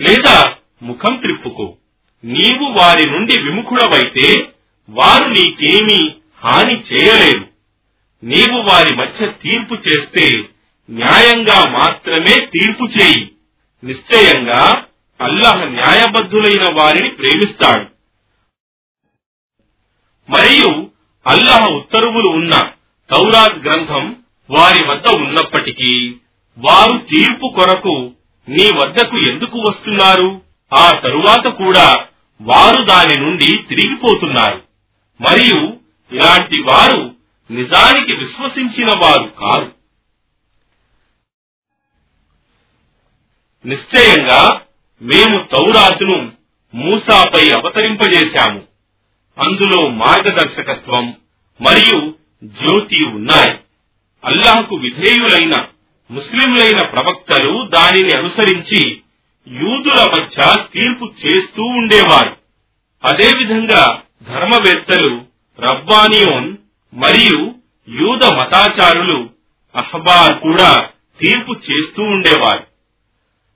లేదా 0.00 0.56
ముఖం 0.82 1.16
త్రిప్పుకో. 1.16 1.76
నీవు 2.24 2.78
వారి 2.78 3.10
నుండి 3.10 3.40
విముఖుడవైతే 3.42 4.48
వారు 4.90 5.24
నీకేమీ 5.24 6.14
హాని 6.44 6.80
చేయలేరు. 6.80 7.48
నీవు 8.24 8.62
వారి 8.70 8.96
మధ్య 8.96 9.26
తీర్పు 9.26 9.74
చేస్తే 9.74 10.48
న్యాయంగా 10.90 11.70
మాత్రమే 11.70 12.46
తీర్పు 12.46 12.84
చేయి. 12.84 13.30
నిశ్చయంగా 13.84 14.84
అల్లాహ్ 15.20 15.70
న్యాయబద్ధులైన 15.70 16.64
వారిని 16.72 17.10
ప్రేమిస్తాడు. 17.10 17.86
మరియు 20.30 20.93
అల్లాహ్ 21.26 21.72
ఉత్తర్వులు 21.72 22.28
ఉన్న 22.28 22.50
తౌరాత్ 23.10 23.64
గ్రంథం 23.64 24.16
వారి 24.50 24.84
వద్ద 24.84 25.08
ఉన్నప్పటికీ 25.08 26.14
వారు 26.58 26.98
తీర్పు 26.98 27.52
కొరకు 27.54 28.12
నీ 28.48 28.70
వద్దకు 28.82 29.18
ఎందుకు 29.18 29.58
వస్తున్నారు? 29.58 30.42
ఆ 30.74 30.90
తరువాత 30.90 31.46
కూడా 31.48 31.94
వారు 32.42 32.84
దాని 32.84 33.20
నుండి 33.20 33.62
తిరిగిపోతున్నారు. 33.68 34.62
మరియు 35.20 35.76
ఇలాంటి 36.12 36.62
వారు 36.62 37.14
నిజానికి 37.50 38.12
విశ్వసించిన 38.12 38.86
వారు 38.86 39.32
కారు. 39.40 39.72
నిశ్చయంగా 43.66 44.60
మేము 45.02 45.46
తౌరాతును 45.52 46.32
మూసాపై 46.74 47.48
అవతరింపజేశాము. 47.48 48.73
అందులో 49.38 49.88
మార్గదర్శకత్వం 49.88 51.14
మరియు 51.60 52.14
జ్యోతి 52.44 53.04
ఉన్నాయి. 53.04 53.58
అల్లాహకు 54.24 54.76
విధేయులైన 54.76 55.66
ముస్లింలైన 56.10 56.86
ప్రవక్తలు 56.86 57.68
దానిని 57.68 58.16
అనుసరించి 58.16 59.00
యూదుల 59.48 60.04
మధ్య 60.18 60.64
తీర్పు 60.72 61.12
చేస్తూ 61.26 61.62
ఉండేవారు. 61.62 62.36
అదేవిధంగా 63.04 64.02
ధర్మవేత్తలు 64.22 65.22
రబ్బానియోన్ 65.60 66.56
మరియు 66.94 67.54
యూద 67.88 68.24
మతాచారులు 68.24 69.30
అహబార్ 69.76 70.38
కూడా 70.38 70.88
తీర్పు 71.20 71.52
చేస్తూ 71.52 72.02
ఉండేవారు. 72.02 72.66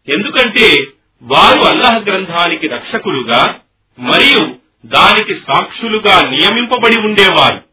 ఎందుకంటే 0.09 0.87
వారు 1.23 1.61
అల్లహ 1.63 1.99
గ్రంథానికి 1.99 2.69
రక్షకులుగా 2.69 3.61
మరియు 3.99 4.57
దానికి 4.85 5.35
సాక్షులుగా 5.35 6.31
నియమింపబడి 6.31 7.01
ఉండేవారు. 7.01 7.65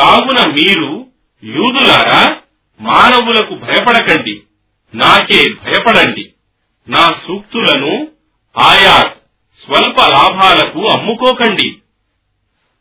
కావున 0.00 0.50
మీరు 0.50 1.06
యూదులారా 1.44 2.36
మానవులకు 2.80 3.54
భయపడకండి. 3.54 4.42
నాకే 4.94 5.52
భయపడండి. 5.52 6.32
నా 6.88 7.10
సూక్తులను 7.26 8.08
ఆయా 8.58 8.96
స్వల్ప 9.64 9.96
లాభాలకు 10.00 10.86
అమ్ముకోకండి. 10.86 11.76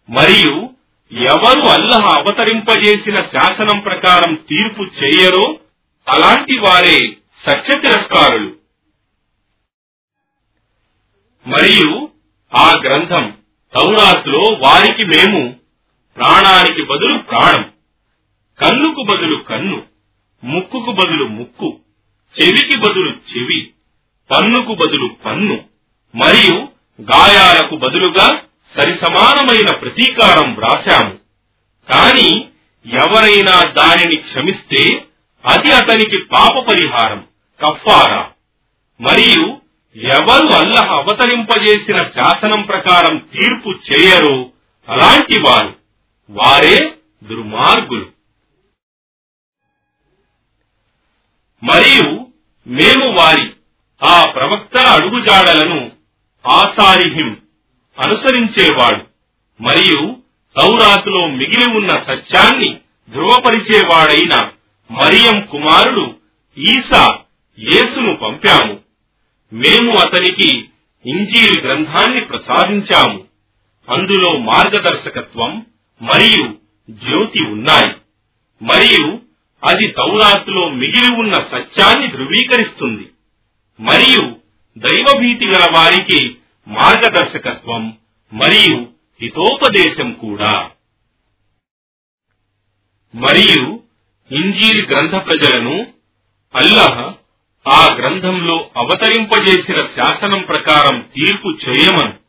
మరియు 0.10 0.70
ఎవరు 1.14 1.68
అల్లహ 1.68 2.16
అవతరింపజేసిన 2.20 3.22
శాసనం 3.22 3.80
ప్రకారం 3.80 4.34
తీర్పు 4.36 4.82
చేయరో 4.84 5.60
అలాంటి 6.10 6.60
వారే 6.60 7.00
సత్య 7.50 7.80
తిరస్కారులు 7.80 8.56
మరియు 11.48 12.10
ఆ 12.56 12.74
గ్రంథం 12.84 13.39
తౌరాత్లో 13.74 14.40
వారికి 14.40 15.04
మేము 15.06 15.60
ప్రాణానికి 16.16 16.82
బదులు 16.82 17.18
ప్రాణం 17.18 17.72
కన్నుకు 18.60 19.04
బదులు 19.04 19.36
కన్ను 19.36 19.84
ముక్కుకు 20.44 20.92
బదులు 20.92 21.26
ముక్కు 21.28 21.80
చెవికి 22.42 22.78
బదులు 22.78 23.10
చెవి 23.10 23.74
పన్నుకు 24.32 24.74
బదులు 24.74 25.08
పన్ను 25.26 25.66
మరియు 26.16 26.68
గాయాలకు 27.02 27.76
బదులుగా 27.76 28.42
సరిసమానమైన 28.78 29.76
ప్రతీకారం 29.76 30.54
వ్రాశాము. 30.54 31.20
కాని 31.90 32.50
ఎవరైనా 32.86 33.64
దానిని 33.64 34.16
క్షమిస్తే 34.16 35.10
అది 35.46 35.72
అతనికి 35.72 36.18
పాప 36.18 36.60
పరిహారం 36.60 37.28
కఫారా 37.60 38.32
మరియు 39.02 39.59
ఎవరు 39.96 40.48
అల్లహ 40.48 40.92
అవతరింపజేసిన 40.92 41.98
శాసనం 41.98 42.62
ప్రకారం 42.62 43.18
తీర్పు 43.18 43.70
చేయరు 43.70 44.52
అలాంటి 44.90 45.42
వారు. 45.42 45.76
వారే 46.30 46.94
దుర్మార్గులు. 47.24 48.06
మరియు 51.64 52.28
మేము 52.68 53.12
వారి 53.12 53.52
ఆ 54.04 54.26
ప్రవక్తల 54.26 54.86
అడుగుజాడలను 54.88 55.92
ఆసారిహిం 56.52 57.38
అనుసరించేవాడు. 58.00 59.06
మరియు 59.62 60.18
సౌరాతులో 60.60 61.28
మిగిలి 61.28 61.78
ఉన్న 61.78 61.90
సత్యాన్ని 61.90 62.80
ధృవపరిచేవాడైన 63.10 64.52
మరియం 64.92 65.46
కుమారుడు 65.46 66.16
ఈసా 66.58 67.20
యేసును 67.60 68.16
పంపాము. 68.16 68.89
మేము 69.54 69.98
అతనికి 69.98 70.70
ఇంజీల్ 71.06 71.62
గ్రంథాన్ని 71.62 72.22
ప్రసాదించాము. 72.22 73.24
అందులో 73.90 74.38
మార్గదర్శకత్వం 74.38 75.66
మరియు 76.02 76.58
జ్యోతి 76.92 77.40
ఉన్నాయి. 77.42 77.96
మరియు 78.62 79.20
అది 79.68 79.88
తౌరాత్లో 79.88 80.70
మిగిలి 80.70 81.16
ఉన్న 81.16 81.34
సత్యాన్ని 81.34 82.08
ధృవీకరిస్తుంది. 82.08 83.10
మరియు 83.80 84.36
దైవభీతి 84.78 85.48
గల 85.48 85.66
వారికి 85.76 86.36
మార్గదర్శకత్వం 86.68 87.98
మరియు 88.34 88.88
హితోపదేశం 89.22 90.14
కూడా. 90.14 90.70
మరియు 93.16 93.84
ఇంజీల్ 94.32 94.88
గ్రంథ 94.88 95.12
ప్రజలను 95.12 95.88
అల్లహ 96.56 97.14
ఆ 97.70 97.96
గ్రంథంలో 97.96 98.70
అవతరింపజేసిన 98.78 99.88
శాసనం 99.98 100.42
ప్రకారం 100.42 101.10
తీర్పు 101.16 101.58
చేయమను. 101.70 102.20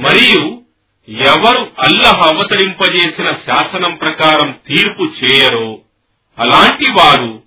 మరియు 0.00 0.62
ఎవరు 1.08 1.72
అల్లహ 1.78 2.30
అవతరింపజేసిన 2.32 3.26
శాసనం 3.26 3.94
ప్రకారం 3.94 4.58
తీర్పు 4.66 5.02
చేయరో 5.02 5.80
అలాంటి 6.38 6.92
వారు 6.92 7.42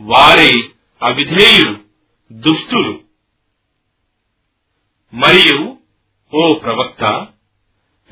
వారే 0.00 0.52
అవిధేయులు 1.02 1.78
దుష్టులు. 2.32 3.00
మరియు 5.14 5.76
ఓ 6.34 6.54
ప్రవక్త 6.54 7.04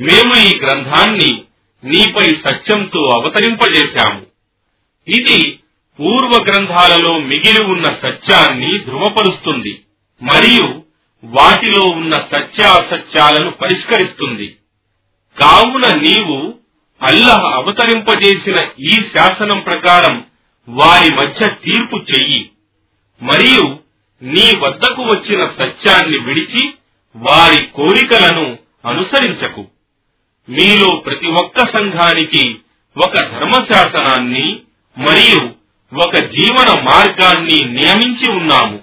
మేము 0.00 0.38
ఈ 0.38 0.58
గ్రంథాన్ని 0.58 1.44
నీపై 1.84 2.28
సత్యంతో 2.28 3.00
అవతరింపజేశాము. 3.00 4.26
ఇది 5.08 5.59
పూర్వ 6.00 6.44
గ్రంథాలలో 6.44 7.18
మిగిలి 7.18 7.64
ఉన్న 7.64 7.84
సత్యాన్ని 7.84 8.78
ధృవపరుస్తుంది 8.78 9.80
మరియు 10.22 10.82
వాటిలో 11.24 11.88
ఉన్న 11.88 12.12
సత్యాసత్యాలను 12.12 13.50
పరిష్కరిస్తుంది. 13.50 14.56
కావున 15.40 15.82
నీవు 15.96 16.54
అల్లహ 17.02 17.54
అవతరింపజేసిన 17.54 18.56
ఈ 18.80 18.88
శాసనం 18.88 19.60
ప్రకారం 19.60 20.24
వారి 20.68 21.14
మధ్య 21.14 21.54
తీర్పు 21.64 21.96
చెయ్యి. 21.96 22.50
మరియు 23.22 23.78
నీ 24.22 24.58
వద్దకు 24.58 25.02
వచ్చిన 25.02 25.46
సత్యాన్ని 25.58 26.24
విడిచి 26.24 26.68
వారి 27.16 27.66
కోరికలను 27.66 28.58
అనుసరించకు. 28.88 29.66
మీలో 30.48 30.96
ప్రతి 30.96 31.26
ఒక్క 31.26 31.58
సంఘానికి 31.58 32.56
ఒక 33.04 33.14
ధర్మశాసనాన్ని 33.14 34.60
మరియు 34.98 35.59
ఒక 35.92 36.16
జీవన 36.16 36.82
మార్గాన్ని 36.82 37.64
నియమించి 37.64 38.30
ఉన్నాము. 38.30 38.80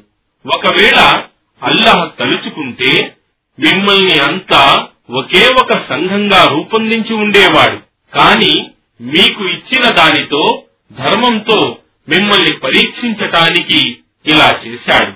ఒకవేళ 0.56 1.24
అల్లహ 1.64 2.06
తలుచుకుంటే 2.20 3.16
మిమ్మల్ని 3.60 4.20
అంతా 4.20 4.88
ఒకే 5.10 5.48
ఒక 5.62 5.74
సంఘంగా 5.74 6.48
రూపొందించి 6.48 7.14
ఉండేవాడు. 7.14 7.78
కాని 8.18 8.70
మీకు 9.02 9.44
ఇచ్చిన 9.50 9.94
దానితో 9.94 10.64
ధర్మంతో 10.92 11.78
మిమ్మల్ని 12.10 12.58
పరీక్షించటానికి 12.58 13.98
ఇలా 14.26 14.60
చేశాడు. 14.68 15.12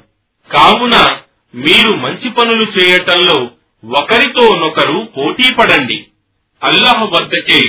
కావున 0.54 1.18
మీరు 1.56 1.96
మంచి 1.96 2.30
పనులు 2.30 2.66
చేయటంలో 2.80 3.50
ఒకరితోనొకరు 4.00 5.10
పోటీ 5.18 5.54
పడండి 5.54 6.06
అల్లహ 6.64 7.04
వద్దకే 7.04 7.62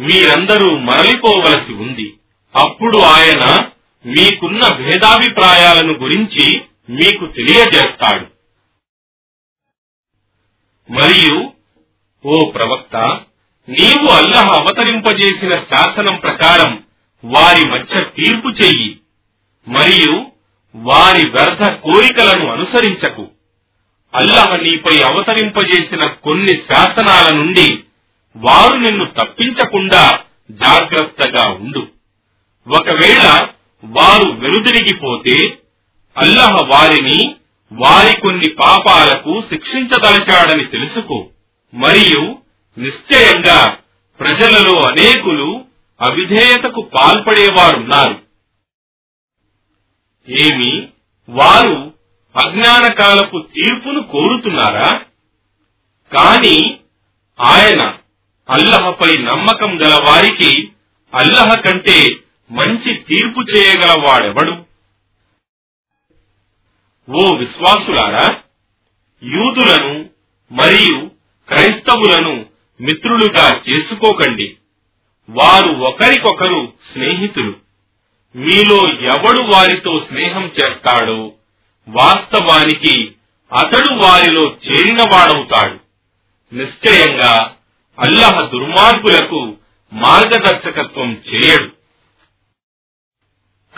మీరందరూ 0.00 0.78
మరలిపోవలసి 0.78 1.72
ఉంది. 1.72 2.12
అప్పుడు 2.58 2.98
ఆయన 2.98 3.68
మీకున్న 4.06 4.60
భేదాభిప్రాయాలను 4.76 5.92
గురించి 5.92 6.60
మీకు 6.90 7.26
తెలియజేస్తాడు. 7.26 8.26
మరియు 10.92 11.52
ఓ 12.26 12.50
ప్రవక్త 12.50 12.96
నీవు 13.68 14.10
అల్లహ 14.10 14.46
అవతరింపజేసిన 14.60 15.54
శాసనం 15.54 16.16
ప్రకారం 16.16 16.84
వారి 17.24 17.64
మధ్య 17.70 18.04
తీర్పు 18.16 18.48
చెయ్యి 18.48 18.98
మరియు 19.68 20.26
వారి 20.76 21.28
వ్యర్థ 21.28 21.72
కోరికలను 21.72 22.50
అనుసరించకు. 22.50 23.28
అల్లహ 24.14 24.56
నీపై 24.56 25.02
అవతరింపజేసిన 25.02 26.10
కొన్ని 26.10 26.62
శాసనాల 26.72 27.34
నుండి 27.34 27.78
వారు 28.36 28.76
నిన్ను 28.76 29.04
తప్పించకుండా 29.04 30.18
జాగ్రత్తగా 30.50 31.48
ఉండు. 31.48 31.97
ఒకవేళ 32.68 33.48
వారు 33.84 34.28
వెనుదిరిగిపోతే 34.28 35.58
అల్లహ 36.16 36.62
వారిని 36.68 37.36
వారి 37.72 38.20
కొన్ని 38.20 38.48
పాపాలకు 38.48 39.42
శిక్షించదలచాడని 39.50 40.64
తెలుసుకో. 40.64 41.28
మరియు 41.74 42.38
నిశ్చయంగా 42.78 43.76
ప్రజలలో 44.20 44.86
అనేకులు 44.86 45.64
అవిధేయతకు 46.00 46.90
పాల్పడేవారున్నారు 46.94 48.22
ఏమి? 50.28 50.88
వారు 51.28 51.92
అజ్ఞానకాలపు 52.36 53.46
తీర్పును 53.54 54.02
కోరుతున్నారా? 54.02 55.00
కాని 56.16 56.78
ఆయన 57.40 57.94
అల్లహపై 58.50 59.12
నమ్మకం 59.12 59.82
గల 59.82 59.94
వారికి 60.08 60.68
అల్లహ 61.14 61.54
కంటే 61.54 62.06
మంచి 62.50 62.94
తీర్పు 62.94 63.40
చేయగలవాడెవడు? 63.40 64.68
ఓ 67.10 67.36
విశ్వాసులారా 67.36 68.40
యూదులను 69.22 70.10
మరియు 70.52 71.10
క్రైస్తవులను 71.48 72.46
మిత్రులుగా 72.80 73.60
చేసుకోకండి. 73.70 74.56
వారు 75.30 75.72
ఒకరికొకరు 75.72 76.72
స్నేహితులు. 76.92 77.56
మీలో 78.36 78.86
ఎవడు 78.86 79.40
వారితో 79.40 80.06
స్నేహం 80.08 80.44
చేస్తాడో 80.44 81.32
వాస్తవానికి 81.88 83.12
అతడు 83.52 83.94
వారిలో 83.94 84.42
చేరినవాడవుతాడు. 84.42 85.78
నిశ్చయంగా 86.54 87.54
అల్లహ 87.98 88.40
దుర్మార్గులకు 88.40 89.56
మార్గదర్శకత్వం 89.92 91.22
చేయడు. 91.34 91.77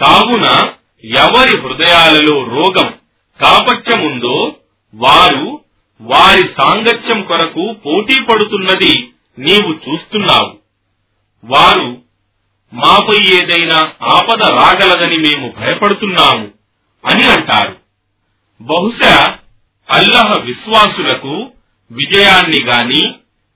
కావున 0.00 0.72
ఎవరి 1.04 1.60
హృదయాలలో 1.60 2.44
రోగం 2.44 2.94
కాపట్యముందో 3.40 4.56
వారు 4.94 5.64
వారి 6.00 6.42
సాంగత్యం 6.42 7.22
కొరకు 7.22 7.72
పోటీ 7.72 8.22
పడుతున్నది 8.22 9.08
నీవు 9.38 9.72
చూస్తున్నావు. 9.72 10.58
వారు 11.44 12.02
మాపై 12.72 13.16
ఏదైనా 13.16 13.92
ఆపద 14.02 14.42
రాగలదని 14.42 15.18
మేము 15.18 15.52
భయపడుతున్నాము 15.56 16.48
అని 17.04 17.24
అంటారు. 17.24 17.76
బహుశా 18.60 19.38
అల్లహ 19.90 20.34
విశ్వాసులకు 20.40 21.50
విజయాన్ని 21.90 22.64
గాని 22.66 23.14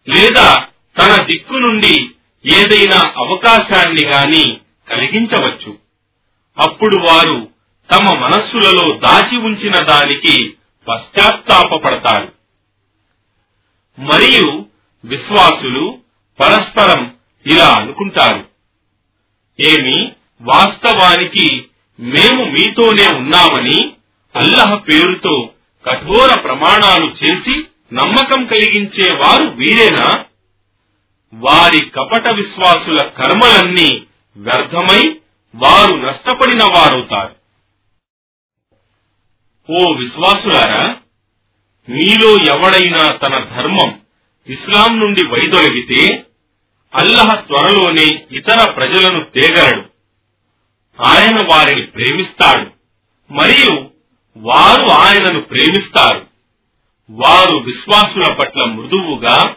లేదా 0.09 0.66
తన 0.99 1.22
దిక్కు 1.24 1.55
నుండి 1.55 2.11
ఏదైనా 2.47 3.12
అవకాశాన్ని 3.16 4.05
గాని 4.07 4.57
కలిగించవచ్చు. 4.88 5.84
అప్పుడు 6.59 6.96
వారు 6.96 7.48
తమ 7.90 8.18
మనస్సులలో 8.18 8.96
దాచి 8.96 9.36
ఉంచిన 9.36 9.84
దానికి 9.84 10.55
పశ్చాత్తాపపడతారు. 10.88 12.32
మరియు 13.98 14.66
విశ్వాసులు 15.05 15.98
పరస్పరం 16.40 17.14
ఇలా 17.46 17.74
అనుకుంటారు. 17.74 18.46
ఏమి 19.61 20.12
వాస్తవానికి 20.40 21.64
మేము 22.00 22.44
మీతోనే 22.44 23.16
ఉన్నామని 23.16 23.92
అల్లహ 24.36 24.74
పేరుతో 24.74 25.50
కఠోర 25.86 26.40
ప్రమాణాలు 26.40 27.14
చేసి 27.24 27.64
నమ్మకం 27.92 28.46
కలిగించే 28.46 29.14
వారు 29.14 29.44
వీరేనా? 29.44 30.24
వారి 31.34 31.84
కపట 31.84 32.30
విశ్వాసుల 32.30 32.98
కర్మలన్నీ 33.07 34.02
వ్యర్థమై 34.36 35.16
వారు 35.55 35.96
నష్టపడిన 35.96 36.64
వారవుతారు. 36.64 37.34
ఓ 39.72 39.92
విశ్వాసులారా 39.92 40.96
మీలో 41.88 42.28
ఎవడైనా 42.28 43.16
తన 43.16 43.44
ధర్మం 43.57 44.00
ఇస్లాం 44.48 45.00
నుండి 45.00 45.26
వైదొలగితే 45.26 46.26
అల్లహ 46.94 47.40
త్వరలోనే 47.40 48.24
ఇతర 48.30 48.72
ప్రజలను 48.72 49.24
తేగలడు. 49.24 49.82
ఆయన 51.02 51.36
వారిని 51.36 51.82
ప్రేమిస్తాడు. 51.82 52.70
మరియు 53.32 53.90
వారు 54.36 54.84
ఆయనను 54.90 55.40
ప్రేమిస్తారు. 55.40 56.26
వారు 57.11 57.57
విశ్వాసుల 57.57 58.32
పట్ల 58.32 58.64
మృదువుగా 58.64 59.57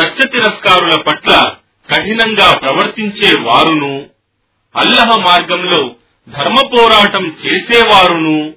సత్య 0.00 0.28
తిరస్కారుల 0.28 1.02
పట్ల 1.02 1.54
కఠినంగా 1.94 2.58
ప్రవర్తించే 2.58 3.40
వారును 3.40 4.15
అల్లహ 4.76 5.04
మార్గంలో 5.04 5.94
ధర్మ 6.28 6.54
పోరాటం 6.68 7.26
చేసేవారును 7.26 8.54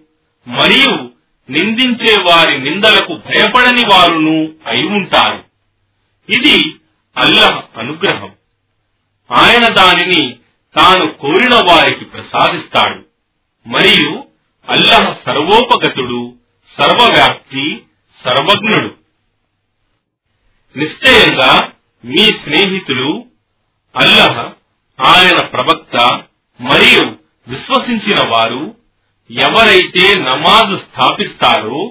మరియు 0.47 1.09
నిందించే 1.51 2.21
వారి 2.21 2.59
నిందలకు 2.59 3.13
భయపడని 3.13 3.81
వారును 3.91 4.53
అయి 4.67 4.87
ఉంటారు. 4.87 5.43
ఇది 6.31 6.75
అల్లహ 7.17 7.63
అనుగ్రహం. 7.77 8.31
ఆయన 9.31 9.73
దానిని 9.73 10.35
తాను 10.75 11.13
కోరిన 11.13 11.55
వారికి 11.55 12.05
ప్రసాదిస్తాడు. 12.05 13.05
మరియు 13.69 14.23
అల్లహ 14.69 15.15
సర్వోపగతుడు 15.25 16.33
సర్వవ్యాప్తి 16.81 17.81
సర్వజ్ఞుడు. 18.23 18.95
నిశ్చయంగా 20.77 21.71
మీ 22.05 22.17
స్నేహితులు 22.17 23.25
అల్లహ 23.95 24.51
ఆయన 24.99 25.39
ప్రవక్త 25.45 25.97
మరియు 26.59 27.03
విశ్వసించిన 27.47 28.19
వారు 28.27 28.61
ఎవరైతే 29.29 30.05
నమాజ్ 30.23 30.73
స్థాపిస్తారో 30.85 31.81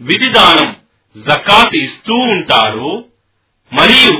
విధిదానం 0.00 0.70
జకాత్ 1.16 1.74
ఇస్తూ 1.76 2.14
ఉంటారో 2.30 2.92
మరియు 3.72 4.14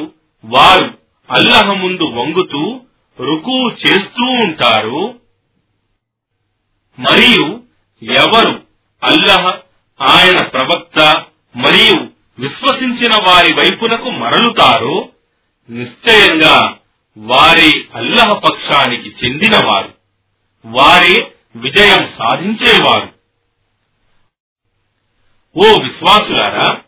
వారు 0.44 0.88
అల్లహ 1.30 1.66
ముందు 1.74 2.04
వంగుతూ 2.14 2.62
రుకు 3.18 3.56
చేస్తూ 3.82 4.26
ఉంటారు 4.44 5.02
మరియు 6.98 7.44
ఎవరు 8.02 8.54
అల్లహ 9.02 9.44
ఆయన 10.00 10.38
ప్రవక్త 10.46 11.00
మరియు 11.54 11.96
విశ్వసించిన 12.38 13.14
వారి 13.26 13.50
వైపునకు 13.54 14.10
మరలుతారో 14.10 14.96
నిశ్చయంగా 15.68 16.56
వారే 17.18 17.72
అల్లహ 17.94 18.32
పక్షానికి 18.32 19.14
చెందినవారు. 19.24 19.94
వారే 20.66 21.32
విజయం 21.56 22.12
సాధించేవారు. 22.18 23.14
ఓ 25.56 25.82
విశ్వాసులారా 25.82 26.80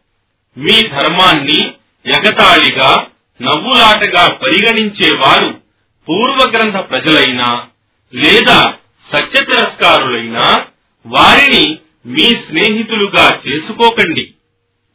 మీ 0.59 0.89
ధర్మాన్ని 0.89 1.61
ఎగతాళిగా 2.07 3.07
నవ్వులాటగా 3.43 4.35
పరిగణించేవారు 4.35 5.61
పూర్వగ్రంథ 6.09 6.77
ప్రజలైనా 6.77 7.69
లేదా 8.15 8.75
సత్య 9.13 9.45
తిరస్కారులైనా 9.45 10.65
వారిని 11.07 11.79
మీ 12.07 12.23
స్నేహితులుగా 12.23 13.41
చేసుకోకండి. 13.49 14.31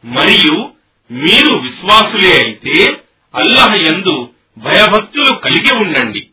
మరియు 0.05 0.69
మీరు 1.11 1.55
విశ్వాసులే 1.55 2.43
అయితే 2.45 3.03
అల్లహ 3.35 3.69
యందు 3.73 4.30
భయభక్తులు 4.57 5.35
కలిగి 5.35 5.75
ఉండండి. 5.75 6.29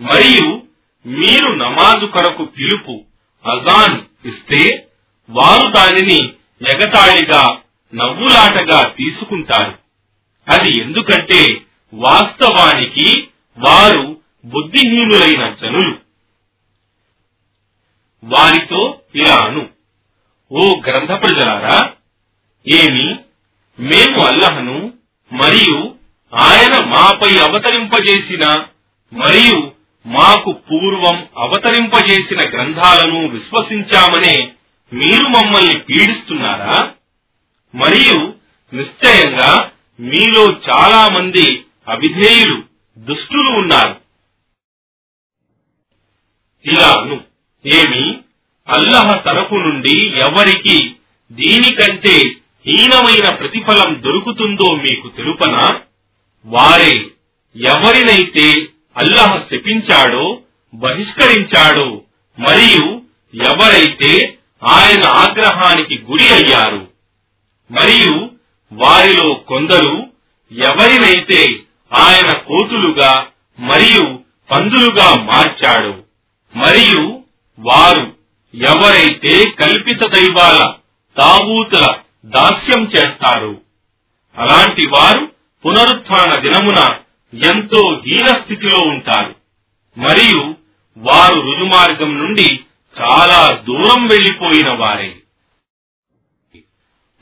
మరియు 0.00 0.62
మీరు 1.06 1.48
నమాజు 1.48 2.06
కొరకు 2.06 2.44
పిలుపు 2.44 3.04
అజాన్ 3.50 4.26
ఇస్తే 4.26 4.88
వారు 5.30 5.72
దానిని 5.72 6.32
ఎగతాళిగా 6.74 7.60
నవ్వులాటగా 7.94 8.82
తీసుకుంటారు. 8.82 9.78
అది 10.48 10.80
ఎందుకంటే 10.80 11.60
వాస్తవానికి 11.94 13.28
వారు 13.58 14.20
బుద్ధిహీనులైన 14.44 15.54
జనులు. 15.54 15.98
వారితో 18.24 19.00
ఇలాను 19.14 19.68
ఓ 20.52 20.80
గ్రంథ 20.86 21.08
ప్రజలారా 21.08 21.92
ఏమి? 22.68 23.14
మేము 23.80 24.20
అల్లహను 24.20 24.92
మరియు 25.32 25.91
ఆయన 26.34 26.84
మాపై 26.84 27.38
అవతరింపజేసిన 27.38 28.64
మరియు 29.12 29.72
మాకు 30.06 30.52
పూర్వం 30.52 31.28
అవతరింపజేసిన 31.38 32.40
గ్రంథాలను 32.40 33.28
విశ్వసించామనే 33.28 34.52
మీరు 34.92 35.28
మమ్మల్ని 35.28 35.78
పీడిస్తున్నారా? 35.78 36.92
మరియు 37.74 38.34
నిశ్చయంగా 38.74 39.70
మీలో 40.00 40.44
చాలా 40.44 41.08
మంది 41.08 41.64
అవిధేయులు 41.88 42.62
దుష్టులు 42.98 43.50
ఉన్నారు. 43.50 44.00
ఇలాను 46.66 47.20
ఏమి? 47.66 48.18
అల్లహ 48.68 49.16
తరఫు 49.16 49.54
నుండి 49.54 50.08
ఎవరికి 50.08 50.96
దీనికంటే 51.32 52.22
హీనమైన 52.66 53.34
ప్రతిఫలం 53.34 54.02
దొరుకుతుందో 54.02 54.74
మీకు 54.74 55.08
తెలుపనా? 55.08 55.80
వారే 56.46 56.94
ఎవరినైతే 57.56 58.46
అల్లాహ్ 58.96 59.36
శపించాడో 59.50 60.24
బహిష్కరించాడో 60.72 61.88
మరియు 62.38 62.84
ఎవరైతే 63.34 64.12
ఆయన 64.72 65.04
ఆగ్రహానికి 65.16 65.96
గురి 66.10 66.28
అయ్యారు 66.34 66.82
మరియు 67.70 68.14
వారిలో 68.72 69.34
కొందరు 69.42 69.94
ఎవరినైతే 70.52 71.40
ఆయన 71.92 72.30
కోతులుగా 72.42 73.12
మరియు 73.58 74.04
పందులుగా 74.50 75.08
మార్చాడు 75.24 75.94
మరియు 76.54 77.02
వారు 77.58 78.04
ఎవరైతే 78.54 79.34
కల్పిత 79.54 80.02
దైవాల 80.08 80.58
తాబూతుల 81.16 81.84
దాస్యం 82.26 82.82
చేస్తారు 82.94 83.52
అలాంటి 84.36 84.88
వారు 84.88 85.24
పునరుత్న 85.66 86.40
దినమున 86.40 86.98
ఎంతో 87.46 88.02
హీన 88.06 88.24
స్థితిలో 88.24 88.88
ఉంటారు. 88.88 89.34
మరియు 89.98 90.54
వారు 90.98 91.40
రుజుమార్గం 91.40 92.18
నుండి 92.18 92.60
చాలా 93.00 93.56
దూరం 93.56 94.06
వెళ్ళిపోయిన 94.06 94.70
వారే. 94.70 95.16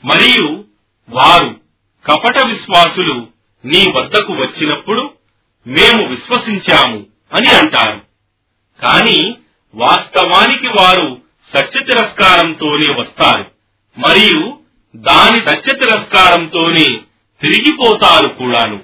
మరియు 0.05 0.63
వారు 1.09 1.59
కపట 2.05 2.47
విశ్వాసులు 2.47 3.27
నీ 3.65 3.85
వద్దకు 3.91 4.33
వచ్చినప్పుడు 4.33 5.13
మేము 5.67 6.07
విశ్వసించాము 6.07 7.05
అని 7.33 7.49
అంటారు. 7.49 8.01
కాని 8.85 9.35
వాస్తవానికి 9.75 10.67
వారు 10.67 11.21
సత్య 11.57 11.83
తిరస్కారంతోనే 11.83 13.01
వస్తారు. 13.01 13.51
మరియు 13.97 14.59
దాని 14.95 15.47
సత్య 15.47 15.77
తిరస్కారంతోనే 15.77 17.01
తిరిగిపోతారు 17.41 18.33
కూడాను. 18.33 18.83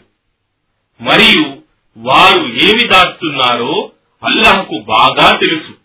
మరియు 1.02 1.58
వారు 1.98 2.42
ఏమి 2.42 2.88
దాస్తున్నారో 2.88 3.92
అల్లహకు 4.24 4.84
బాగా 4.88 5.38
తెలుసు. 5.38 5.78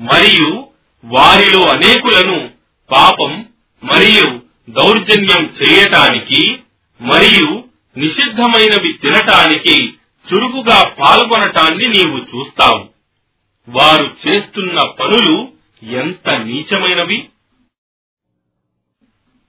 మరియు 0.00 0.66
వారిలో 1.04 1.60
అనేకులను 1.60 2.50
పాపం 2.90 3.48
మరియు 3.84 4.40
దౌర్జన్యం 4.70 5.44
చేయటానికి 5.44 6.58
మరియు 7.00 7.64
నిషిద్ధమైనవి 7.96 8.92
తినటానికి 8.92 9.94
చురుకుగా 10.28 10.88
పాల్గొనటాన్ని 10.88 11.88
నీవు 11.88 12.18
చూస్తావు. 12.18 12.88
వారు 13.68 14.16
చేస్తున్న 14.28 14.78
పనులు 15.00 15.52
ఎంత 15.82 16.34
నీచమైనవి? 16.34 17.28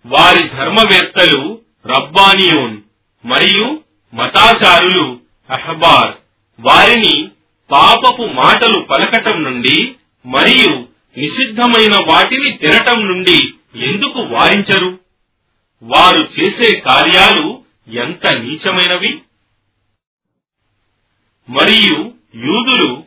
వారి 0.06 0.50
ధర్మవేత్తలు 0.50 1.62
రబ్బానియోన్ 1.86 2.82
మరియు 3.26 3.84
మతాచారులు 4.14 5.20
అహబార్. 5.50 6.14
వారిని 6.60 7.30
పాపపు 7.72 8.22
మాటలు 8.22 8.80
పలకటం 8.80 9.44
నుండి 9.44 9.96
మరియు 10.26 10.88
నిషిద్ధమైన 11.18 11.92
వాటిని 12.08 12.58
తినటం 12.58 13.08
నుండి 13.08 13.54
ఎందుకు 13.76 14.20
వారించరు? 14.20 15.00
వారు 15.84 16.30
చేసే 16.40 16.80
కార్యాలు 16.80 17.64
ఎంత 17.88 18.32
నీచమైనవి? 18.32 19.22
మరియు 21.50 22.14
యూదులు 22.36 23.04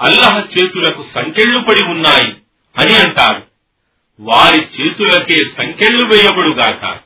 అల్లహ 0.00 0.38
చేతులకు 0.38 1.04
సంకెళ్ళు 1.14 1.58
పడి 1.58 1.84
ఉన్నాయి 1.84 2.34
అని 2.78 2.94
అంటారు. 2.96 3.46
వారి 4.20 4.62
చేతులకే 4.62 5.38
సంకెళ్ళు 5.56 6.06
వేయబడుగాక 6.06 6.98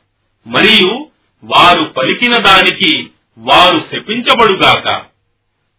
మరియు 0.47 1.09
వారు 1.43 1.83
పలికిన 1.83 2.37
దానికి 2.37 3.09
వారు 3.37 3.79
శపించబడుగాక 3.91 5.05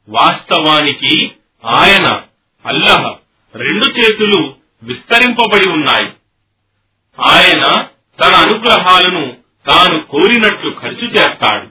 వాస్తవానికి 0.08 1.32
ఆయన 1.64 2.22
అల్లహ 2.66 3.12
రెండు 3.54 3.84
చేతులు 3.84 4.54
విస్తరింపబడి 4.82 5.68
ఉన్నాయి. 5.68 6.06
ఆయన 7.20 7.62
తన 8.20 8.34
అనుగ్రహాలను 8.34 9.36
తాను 9.68 10.02
కోరినట్లు 10.02 10.70
ఖర్చు 10.70 11.06
చేస్తాడు. 11.06 11.66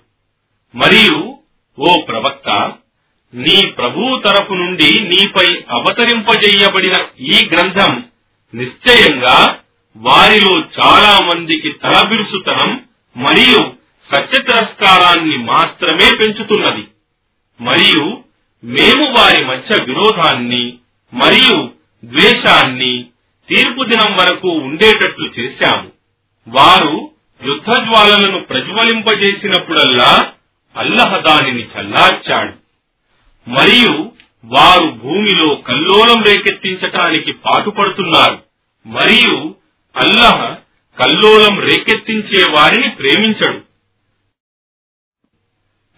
మరియు 0.78 1.38
ఓ 1.80 2.01
ప్రవక్త 2.01 2.74
నీ 3.34 3.66
ప్రభువు 3.66 4.22
తరపు 4.22 4.53
నుండి 4.53 5.01
నీపై 5.01 5.47
అవతరింపజేయబడిన 5.70 6.95
ఈ 7.20 7.49
గ్రంథం 7.53 8.11
నిశ్చయంగా 8.56 9.58
వారిలో 9.97 10.60
చాలా 10.60 11.20
మందికి 11.36 11.72
తలబిరుసుతనం 11.72 12.84
మరియు 13.18 13.74
సత్య 14.16 14.41
తిరస్కారాన్ని 14.41 15.38
మాత్రమే 15.38 16.10
పెంచుతున్నది. 16.22 16.88
మరియు 17.62 18.24
మేము 18.64 19.14
వారి 19.18 19.45
మధ్య 19.45 19.84
విరోధాన్ని 19.84 20.78
మరియు 21.14 21.70
ద్వేషాన్ని 22.06 23.06
తీర్పు 23.49 23.84
దినం 23.84 24.14
వరకు 24.14 24.49
ఉండేటట్లు 24.49 25.30
చేశాము. 25.39 25.91
వారు 26.47 27.12
యుద్ధ 27.43 27.66
జ్వాలలను 27.66 28.39
ప్రజ్వలింపజేసినప్పుడల్లా 28.39 30.32
అల్లహ 30.78 31.18
దానిని 31.18 31.64
చల్లార్చాడు. 31.64 32.54
మరియు 33.49 34.12
వారు 34.46 34.92
భూమిలో 34.92 35.56
కల్లోలం 35.56 36.24
రేకెత్తించటానికి 36.24 37.32
పాటుపడుతున్నారు. 37.32 38.44
మరియు 38.88 39.56
అల్లహ 39.96 40.56
కల్లోలం 41.00 41.60
రేకెత్తించే 41.60 42.52
వారిని 42.52 42.89
ప్రేమించడు. 42.89 43.62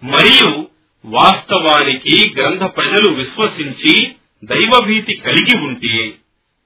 మరియు 0.05 0.67
వాస్తవానికి 1.05 2.33
గ్రంథ 2.35 2.63
ప్రజలు 2.63 3.09
విశ్వసించి 3.09 4.11
దైవభీతి 4.45 5.13
కలిగి 5.13 5.57
ఉంటే 5.57 6.13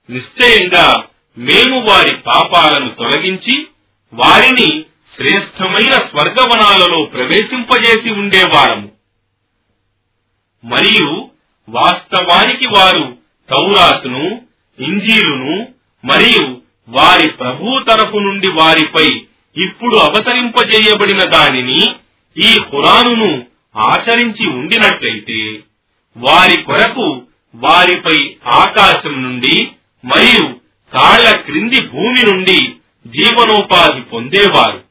నిశ్చయంగా 0.09 1.03
మేము 1.37 1.89
వారి 1.89 2.17
పాపాలను 2.17 2.95
తొలగించి 2.99 3.67
వారిని 4.13 4.81
శ్రేష్టమైన 5.15 5.91
స్వర్గవనాలలో 5.91 7.05
ప్రవేశింపజేసి 7.05 8.11
ఉండేవారము. 8.11 8.91
మరియు 10.65 11.29
వాస్తవానికి 11.69 12.65
వారు 12.65 13.17
తౌరాతును 13.49 14.41
ఇంజీలును 14.79 15.67
మరియు 16.05 16.61
వారి 16.89 17.31
ప్రభు 17.31 17.83
తరపు 17.89 18.17
నుండి 18.17 18.51
వారిపై 18.51 19.07
ఇప్పుడు 19.63 19.95
అవతరింపజేయబడిన 19.95 21.23
దానిని 21.23 21.81
ఈ 22.37 22.55
ఖురానును 22.59 23.45
ఆచరించి 23.77 24.49
ఉండినట్లయితే 24.49 25.59
వారి 26.17 26.61
కొరకు 26.61 27.21
వారిపై 27.55 28.35
ఆకాశం 28.45 29.23
నుండి 29.23 29.67
మరియు 30.05 30.55
కాళ్ళ 30.93 31.35
క్రింది 31.35 31.87
భూమి 31.87 32.23
నుండి 32.23 32.73
జీవనోపాధి 33.07 34.01
పొందేవారు. 34.01 34.83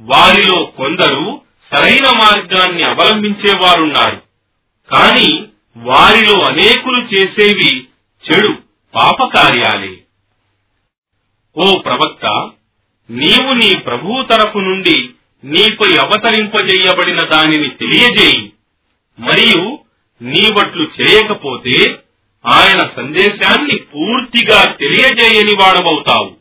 వారిలో 0.00 0.64
కొందరు 0.64 1.40
సరైన 1.72 2.18
మార్గాన్ని 2.18 2.82
అవలంబించేవారున్నారు. 2.82 4.22
కానీ 4.90 5.46
వారిలో 5.76 6.42
అనేకులు 6.50 7.00
చేసేవి 7.00 7.88
చెడు 8.26 8.58
పాపకార్యాలే. 8.94 9.98
ఓ 11.56 11.80
ప్రవక్త 11.80 12.26
నీవు 13.10 13.54
నీ 13.54 13.78
ప్రభువు 13.78 14.22
తరఫు 14.22 14.58
నుండి 14.58 15.10
నీపై 15.44 15.88
అవతరింపజేయబడిన 16.04 17.18
దానిని 17.32 17.68
తెలియజేయి. 17.68 18.52
మరియు 19.18 19.78
నీవట్లు 20.22 20.88
చేయకపోతే 21.00 21.98
ఆయన 22.46 22.90
సందేశాన్ని 22.96 23.76
పూర్తిగా 23.76 24.72
తెలియజేయని 24.72 25.52
వాడవవుతావు. 25.60 26.36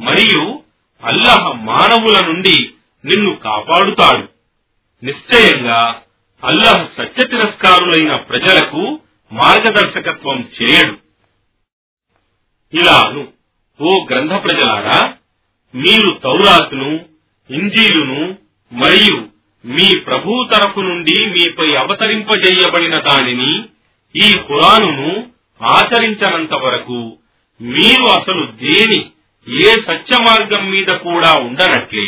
మరియు 0.00 0.62
అల్లహ 1.04 1.52
మానవుల 1.52 2.26
నుండి 2.26 2.70
నిన్ను 3.04 3.36
కాపాడుతాడు. 3.36 4.28
నిశ్చయంగా 5.04 6.02
అల్లహ 6.44 6.88
సత్య 6.98 7.26
తిరస్కారులైన 7.26 8.16
ప్రజలకు 8.16 9.00
మార్గదర్శకత్వం 9.32 10.48
చేయడు. 10.62 10.96
ఇలాను 12.74 13.28
ఓ 13.80 14.06
గ్రంథ 14.10 14.30
ప్రజలారా 14.30 15.14
మీరు 15.74 16.20
తౌరాతును 16.22 17.04
ఇంజీలును 17.50 18.38
మరియు 18.72 19.28
మీ 19.66 19.98
ప్రభు 19.98 20.48
తరఫు 20.52 20.80
నుండి 20.80 21.26
మీపై 21.26 21.74
అవతరింపజేయబడిన 21.74 22.98
దానిని 22.98 23.64
ఈ 24.16 24.32
ఖురానును 24.32 25.30
ఆచరించనంత 25.62 26.54
వరకు 26.54 27.18
మీరు 27.60 28.02
అసలు 28.02 28.46
దేని 28.46 29.10
ఏ 29.48 29.72
సత్య 29.72 30.16
మార్గం 30.20 30.70
మీద 30.70 30.86
కూడా 30.86 31.34
ఉండనట్లే. 31.34 32.06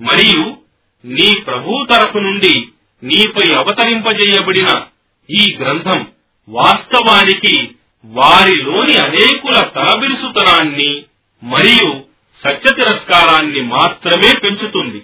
మరియు 0.00 0.56
నీ 1.04 1.40
ప్రభు 1.40 1.86
తరఫు 1.90 2.18
నుండి 2.18 2.68
నీపై 3.02 3.54
అవతరింపజేయబడిన 3.54 4.84
ఈ 5.30 5.56
గ్రంథం 5.60 6.12
వాస్తవానికి 6.48 7.70
వారిలోని 8.04 8.96
అనేకుల 8.96 9.54
తలబిరుసుతనాన్ని 9.54 11.04
మరియు 11.42 12.04
సత్య 12.44 12.74
తిరస్కారాన్ని 12.74 13.62
మాత్రమే 13.62 14.32
పెంచుతుంది. 14.42 15.00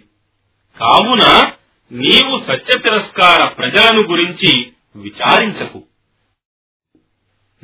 కావున 0.80 1.53
నీవు 1.93 2.45
సత్య 2.49 2.78
తిరస్కార 2.78 3.47
ప్రజలను 3.47 4.03
గురించి 4.03 4.72
విచారించకు. 4.97 5.84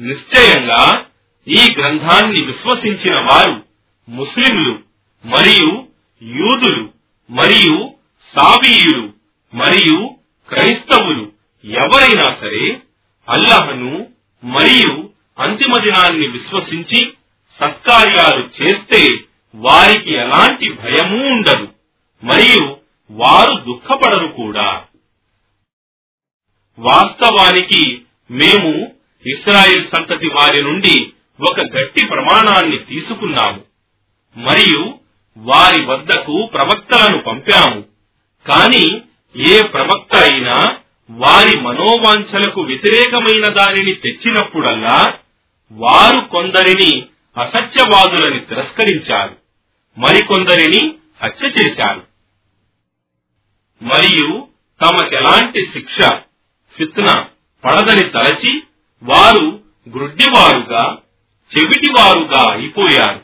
నిశ్చయంగా 0.01 1.05
ఈ 1.49 1.74
గ్రంథాన్ని 1.79 2.45
విశ్వసించిన 2.45 3.14
వారు 3.14 3.64
ముస్లింలు 4.09 4.79
మరియు 5.24 5.87
యూదులు 6.22 6.91
మరియు 7.31 7.95
సాబీయులు 8.37 9.12
మరియు 9.55 10.18
క్రైస్తవులు 10.49 11.32
ఎవరైనా 11.64 12.34
సరే 12.40 12.74
అల్లహను 13.28 14.07
మరియు 14.44 15.11
అంతిమ 15.38 15.76
దినాన్ని 15.76 16.26
విశ్వసించి 16.26 17.12
సత్కార్యాలు 17.61 18.62
చేస్తే 18.62 19.24
వారికి 19.55 20.14
ఎలాంటి 20.14 20.72
భయమూ 20.72 21.26
ఉండదు. 21.26 21.68
మరియు 22.24 22.76
వారు 23.11 23.64
దుఃఖపడరు 23.64 24.26
కూడా. 24.26 24.84
వాస్తవానికి 26.78 28.03
మేము 28.30 28.92
ఇస్రాయిల్ 29.26 29.86
సంతతి 29.96 30.28
వారి 30.28 30.62
నుండి 30.62 31.12
ఒక 31.51 31.61
గట్టి 31.61 32.07
ప్రమాణాన్ని 32.07 32.78
తీసుకున్నాము. 32.78 33.62
మరియు 34.36 34.99
వారి 35.36 35.84
వద్దకు 35.84 36.51
ప్రవక్తలను 36.55 37.22
పంపాము. 37.22 37.84
కానీ 38.49 39.03
ఏ 39.47 39.62
ప్రవక్త 39.62 40.16
అయినా 40.16 40.76
వారి 41.11 41.61
మనోవాంఛలకు 41.61 42.61
వ్యతిరేకమైన 42.61 43.49
దానిని 43.49 43.95
తెచ్చినప్పుడల్లా 43.95 45.14
వారు 45.72 46.20
కొందరిని 46.20 47.07
అసత్యవాదులని 47.39 48.41
తిరస్కరించారు 48.41 49.36
మరికొందరిని 49.99 50.95
హత్య 51.22 51.49
చేశారు. 51.49 52.03
మరియు 53.82 54.49
తమకెలాంటి 54.82 55.70
శిక్ష 55.72 56.09
ఫిత్న 56.76 57.26
పడదని 57.64 58.09
తలచి 58.09 58.62
వారు 59.03 59.61
గ్రుడ్డివారుగా 59.95 60.99
చెవిటివారుగా 61.57 62.53
అయిపోయారు. 62.53 63.20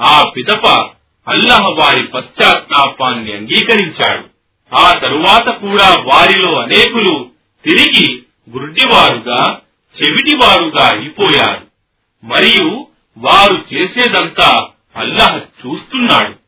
ఆ 0.00 0.24
పిదప 0.36 0.66
అల్లహ 1.28 1.60
వారి 1.60 2.06
పశ్చాత్తాపాన్ని 2.06 3.32
అంగీకరించాడు. 3.32 4.33
ఆ 4.74 4.92
తరువాత 4.92 5.48
కూడా 5.48 5.94
వారిలో 5.94 6.60
అనేకులు 6.60 7.30
తిరిగి 7.64 8.22
గుడ్డివారుగా 8.50 9.60
చెవిటివారుగా 9.96 10.86
అయిపోయారు. 10.86 11.66
మరియు 12.24 12.86
వారు 13.18 13.74
చేసేదంతా 13.74 14.68
అల్లహ 14.96 15.36
చూస్తున్నాడు. 15.36 16.38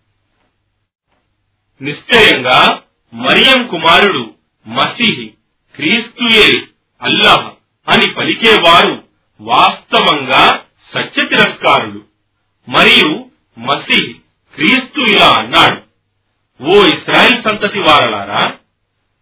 నిశ్చయంగా 1.84 2.82
మరియం 3.14 3.66
కుమారుడు 3.66 4.34
మసీహి 4.66 5.26
క్రీస్తుయే 5.74 6.66
అల్లాహ్ 7.02 7.46
అని 7.90 8.14
పలికేవారు 8.14 9.04
వాస్తవంగా 9.40 10.62
సత్య 10.94 11.28
తిరస్కారులు 11.28 12.02
మరియు 12.68 13.26
మసీహ్ 13.58 14.14
క్రీస్తు 14.54 15.00
ఇలా 15.00 15.34
అన్నాడు. 15.38 15.85
ఓ 16.62 16.66
ఇస్రాయిల్ 16.66 17.44
సంతతి 17.44 17.78
వారలారా 17.78 18.52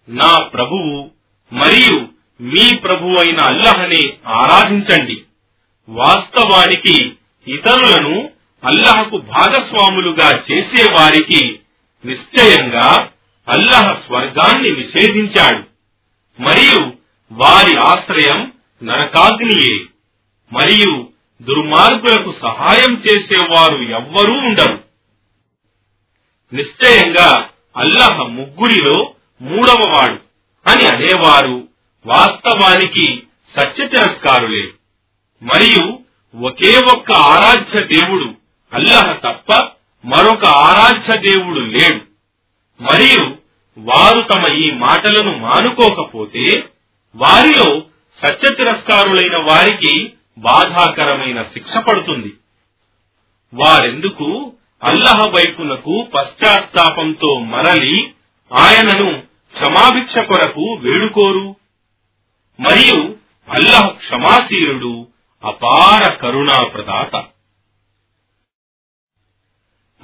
నా 0.09 0.43
ప్రభువు 0.43 1.11
మరియు 1.53 2.09
మీ 2.41 2.77
ప్రభు 2.77 3.07
అయిన 3.07 3.41
అల్లహని 3.41 4.13
ఆరాధించండి. 4.27 5.23
వాస్తవానికి 5.89 7.13
ఇతరులను 7.49 8.31
అల్లహకు 8.65 9.17
భాగస్వాములుగా 9.19 10.43
చేసేవారికి 10.53 11.59
నిశ్చయంగా 12.05 13.09
అల్లహ 13.49 13.95
స్వర్గాన్ని 14.07 14.71
నిషేధించాడు. 14.71 15.65
మరియు 16.43 16.93
వారి 17.33 17.75
ఆశ్రయం 17.81 18.53
నరకాగ్నియే. 18.85 19.85
మరియు 20.53 21.09
దుర్మార్గులకు 21.43 22.35
సహాయం 22.43 22.95
చేసేవారు 22.95 23.83
ఎవ్వరూ 23.83 24.35
ఉండరు. 24.35 24.84
నిశ్చయంగా 26.55 27.49
అల్లహ 27.77 28.17
ముగ్గురిలో 28.17 29.15
మూడవవాడు. 29.43 30.21
అని 30.71 30.87
అనేవారు 30.87 31.69
వాస్తవానికి 32.07 33.23
సత్య 33.61 33.87
తిరస్కారులే 33.87 34.71
మరియు 35.43 35.99
ఒకే 36.47 36.81
ఒక్క 36.97 37.13
ఆరాధ్య 37.13 37.87
దేవుడు 37.87 38.35
అల్లహ 38.73 39.13
తప్ప 39.13 39.53
మరొక 40.05 40.45
ఆరాధ్య 40.45 41.19
దేవుడు 41.19 41.61
లేడు. 41.61 42.01
మరియు 42.83 43.37
వారు 43.79 44.23
తమ 44.35 44.53
ఈ 44.53 44.71
మాటలను 44.71 45.39
మానుకోకపోతే 45.39 46.45
వారిలో 47.17 47.83
సత్య 48.27 48.55
తిరస్కారులైన 48.57 49.37
వారికి 49.37 50.13
బాధాకరమైన 50.39 51.43
శిక్ష 51.43 51.77
పడుతుంది. 51.77 52.35
వారెందుకు? 53.55 54.53
అల్లహ 54.83 55.29
వైపునకు 55.29 56.09
పశ్చాత్తాపంతో 56.15 57.39
మరలి 57.39 58.15
ఆయనను 58.53 59.23
క్షమాభిక్ష 59.53 60.19
కొరకు 60.19 60.75
వేడుకోరు. 60.75 61.57
మరియు 62.61 63.17
అల్లహ 63.49 63.87
క్షమాశీలుడు 63.87 65.09
అపార 65.45 66.13
కరుణా 66.15 66.65
ప్రదాత 66.65 67.25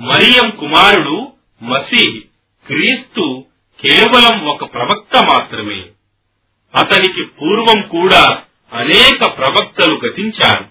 మరియం 0.00 0.50
కుమారుడు 0.50 1.32
మసీ 1.62 2.20
క్రీస్తు 2.66 3.44
కేవలం 3.80 4.44
ఒక 4.44 4.72
ప్రవక్త 4.72 5.16
మాత్రమే. 5.16 5.84
అతనికి 6.74 7.24
పూర్వం 7.24 7.82
కూడా 7.82 8.42
అనేక 8.72 9.20
ప్రవక్తలు 9.38 10.00
గతించారు. 10.06 10.64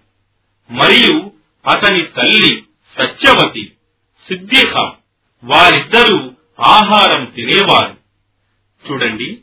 మరియు 0.71 1.31
అతని 1.67 2.01
తల్లి 2.01 2.63
సత్యవతి 2.99 3.71
సిద్దిఖ 4.29 4.77
వారిద్దరూ 5.43 6.31
ఆహారం 6.59 7.25
తినేవారు. 7.25 7.97
చూడండి 8.91 9.37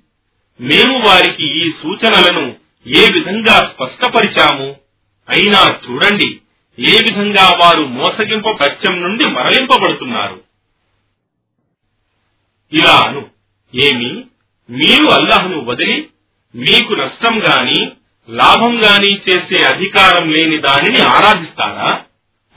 మేము 0.60 1.06
వారికి 1.06 1.68
ఈ 1.68 1.70
సూచనలను 1.70 2.56
ఏ 2.86 3.10
విధంగా 3.12 3.56
స్పష్టపరిచాము? 3.56 4.76
అయినా 5.28 5.74
చూడండి 5.74 6.40
ఏ 6.78 6.98
విధంగా 7.02 7.52
వారు 7.64 7.82
మోసగింప 7.82 8.44
పత్యం 8.60 9.02
నుండి 9.02 9.26
మరలింపబడుతున్నారు? 9.26 10.42
ఇలా 12.72 13.02
అను. 13.06 13.26
ఏమి? 13.74 14.24
మీరు 14.70 15.10
అల్లాహ్ను 15.10 15.64
వదిలి 15.64 16.08
మీకు 16.54 16.94
నష్టం 16.94 17.38
గాని 17.38 17.92
లాభం 18.28 18.84
గాని 18.84 19.18
చేసే 19.18 19.64
అధికారం 19.64 20.30
లేని 20.30 20.58
దానిని 20.58 20.98
ఆరాధిస్తారా? 20.98 22.04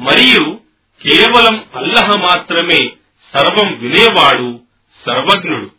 మరియు 0.01 0.59
కేవలం 1.07 1.65
అల్లహ 1.75 2.09
మాత్రమే 2.17 2.91
సర్వం 3.33 3.79
వినేవాడు 3.79 4.59
సర్వజ్ఞుడు. 5.05 5.71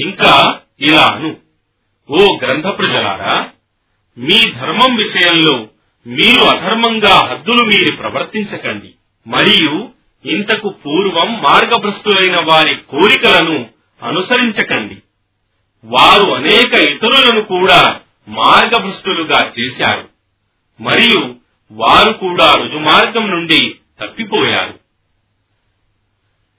ఇంకా 0.00 0.60
ఇలాను. 0.80 1.36
ఓ 2.10 2.36
గ్రంథ 2.42 2.64
ప్రజలారా 2.64 3.50
మీ 4.18 4.52
ధర్మం 4.52 4.96
విషయంలో 4.96 5.68
మీరు 6.06 6.42
అధర్మంగా 6.42 7.28
హద్దులు 7.28 7.64
మీరి 7.64 7.92
ప్రవర్తించకండి. 7.92 8.94
మరియు 9.26 9.88
ఇంతకు 10.24 10.68
పూర్వం 10.68 11.42
మార్గభ్రష్టులైన 11.42 12.36
వారి 12.48 12.76
కోరికలను 12.76 13.70
అనుసరించకండి. 14.02 14.96
వారు 15.84 16.30
అనేక 16.30 16.74
ఇతరులను 16.74 17.42
కూడా 17.42 18.00
మార్గభ్రష్టులుగా 18.28 19.52
చేశారు. 19.60 20.08
మరియు 20.80 21.45
వారు 21.72 22.12
కూడా 22.12 22.52
రుజుమార్గం 22.52 23.30
నుండి 23.30 23.74
తప్పిపోయారు. 24.00 24.78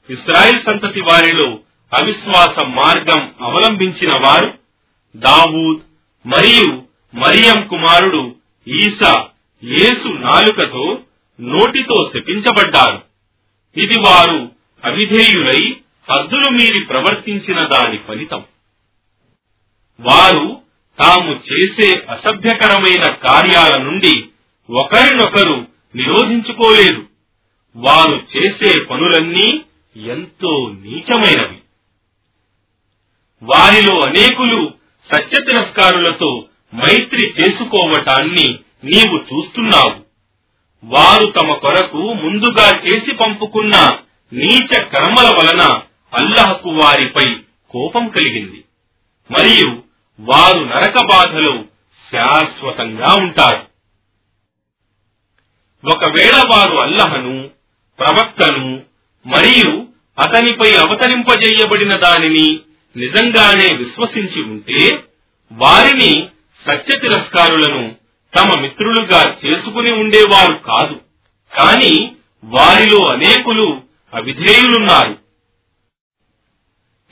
ఇస్రాయిల్ 0.09 0.65
సంతతి 0.65 1.01
వారిలో 1.01 1.59
అవిశ్వాస 1.93 2.59
మార్గం 2.59 3.35
అవలంబించిన 3.41 4.11
వారు 4.19 4.59
దావూద్ 5.15 5.81
మరియు 6.27 6.83
మరియం 7.15 7.67
కుమారుడు 7.67 8.35
ఈసా 8.67 9.27
యేసు 9.63 10.07
నాలుకతో 10.07 10.99
నోటితో 11.41 12.11
శపించబడ్డారు. 12.13 13.03
ఇది 13.79 13.99
వారు 13.99 14.51
అవిధేయులై 14.83 15.75
హద్దులు 16.11 16.49
మీరి 16.49 16.85
ప్రవర్తించిన 16.85 17.67
దాని 17.67 17.97
ఫలితం. 17.97 18.43
వారు 19.99 20.61
తాము 20.99 21.41
చేసే 21.53 22.05
అసభ్యకరమైన 22.09 23.11
కార్యాల 23.11 23.81
నుండి 23.81 24.27
ఒకరినొకరు 24.69 25.67
నిరోధించుకోలేదు. 25.95 27.05
వారు 27.75 28.27
చేసే 28.37 28.79
పనులన్నీ 28.79 29.61
ఎంతో 29.95 30.71
నీచమైనవి. 30.71 31.57
వారిలో 33.43 33.99
అనేకులు 33.99 34.73
సత్య 35.13 35.43
తిరస్కారులతో 35.43 36.45
మైత్రి 36.75 37.27
చేసుకోవటాన్ని 37.29 38.59
నీవు 38.83 39.17
చూస్తున్నావు. 39.17 40.07
వారు 40.83 41.33
తమ 41.41 41.53
కొరకు 41.53 42.13
ముందుగా 42.13 42.79
చేసి 42.79 43.11
పంపుకున్న 43.11 43.97
నీచ 44.33 44.83
కర్మల 44.83 45.27
వలన 45.27 45.81
అల్లహకు 46.13 46.69
వారిపై 46.69 47.35
కోపం 47.69 48.07
కలిగింది. 48.07 48.63
మరియు 49.31 49.83
వారు 50.19 50.59
నరక 50.59 50.95
బాధలో 51.05 51.63
శాశ్వతంగా 52.11 53.15
ఉంటారు. 53.19 53.66
ఒకవేళ 55.93 56.35
వారు 56.35 56.77
అల్లహను 56.77 57.49
ప్రవక్తను 57.99 58.83
మరియు 59.27 59.87
అతనిపై 60.19 60.73
అవతరింపజేయబడిన 60.73 61.89
దానిని 61.89 62.59
నిజంగానే 62.97 63.75
విశ్వసించి 63.75 64.41
ఉంటే 64.41 65.03
వారిని 65.51 66.27
సత్య 66.67 66.99
తిరస్కారులను 66.99 67.95
తమ 68.39 68.59
మిత్రులుగా 68.59 69.37
చేసుకుని 69.45 69.91
ఉండేవారు 69.91 70.53
కాదు. 70.53 70.99
కాని 71.55 72.15
వారిలో 72.43 73.05
అనేకులు 73.05 73.81
అవిధేయులున్నారు. 74.13 75.17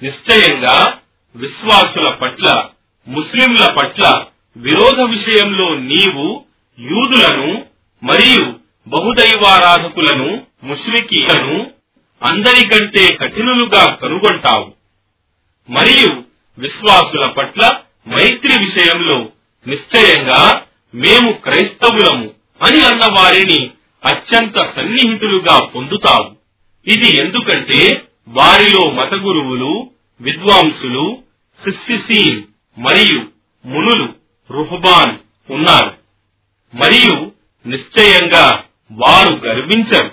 నిశ్చయంగా 0.03 0.97
విశ్వాసుల 1.35 2.09
పట్ల 2.09 2.69
ముస్లింల 3.07 3.73
పట్ల 3.73 4.25
విరోధ 4.57 4.99
విషయంలో 5.01 5.75
నీవు 5.75 6.45
యూదులను 6.79 7.65
మరియు 8.03 8.64
బహుదైవారాధకులను 8.87 10.45
ముష్రికీలను 10.63 11.71
అందరికంటే 12.23 13.15
కఠినులుగా 13.15 13.95
కనుగొంటావు. 13.95 14.71
మరియు 15.69 16.23
విశ్వాసుల 16.57 17.25
పట్ల 17.27 17.71
మైత్రి 18.07 18.65
విషయంలో 18.65 19.29
నిశ్చయంగా 19.67 20.61
మేము 20.95 21.31
క్రైస్తవులము 21.31 22.31
అని 22.65 22.85
అన్న 22.85 23.05
వారిని 23.17 23.69
అత్యంత 24.05 24.59
సన్నిహితులుగా 24.75 25.65
పొందుతావు. 25.65 26.35
ఇది 26.87 27.19
ఎందుకంటే 27.19 28.01
వారిలో 28.27 28.91
మత 28.91 29.13
గురువులు 29.13 29.89
విద్వాంసులు 30.21 31.17
సిస్సిసీన్ 31.63 32.43
మరియు 32.77 33.19
మునులు 33.65 34.13
రుహబాన్ 34.51 35.17
ఉన్నారు. 35.51 35.97
మరియు 36.75 37.31
నిశ్చయంగా 37.67 38.63
వారు 38.91 39.33
గర్వించరు 39.35 40.11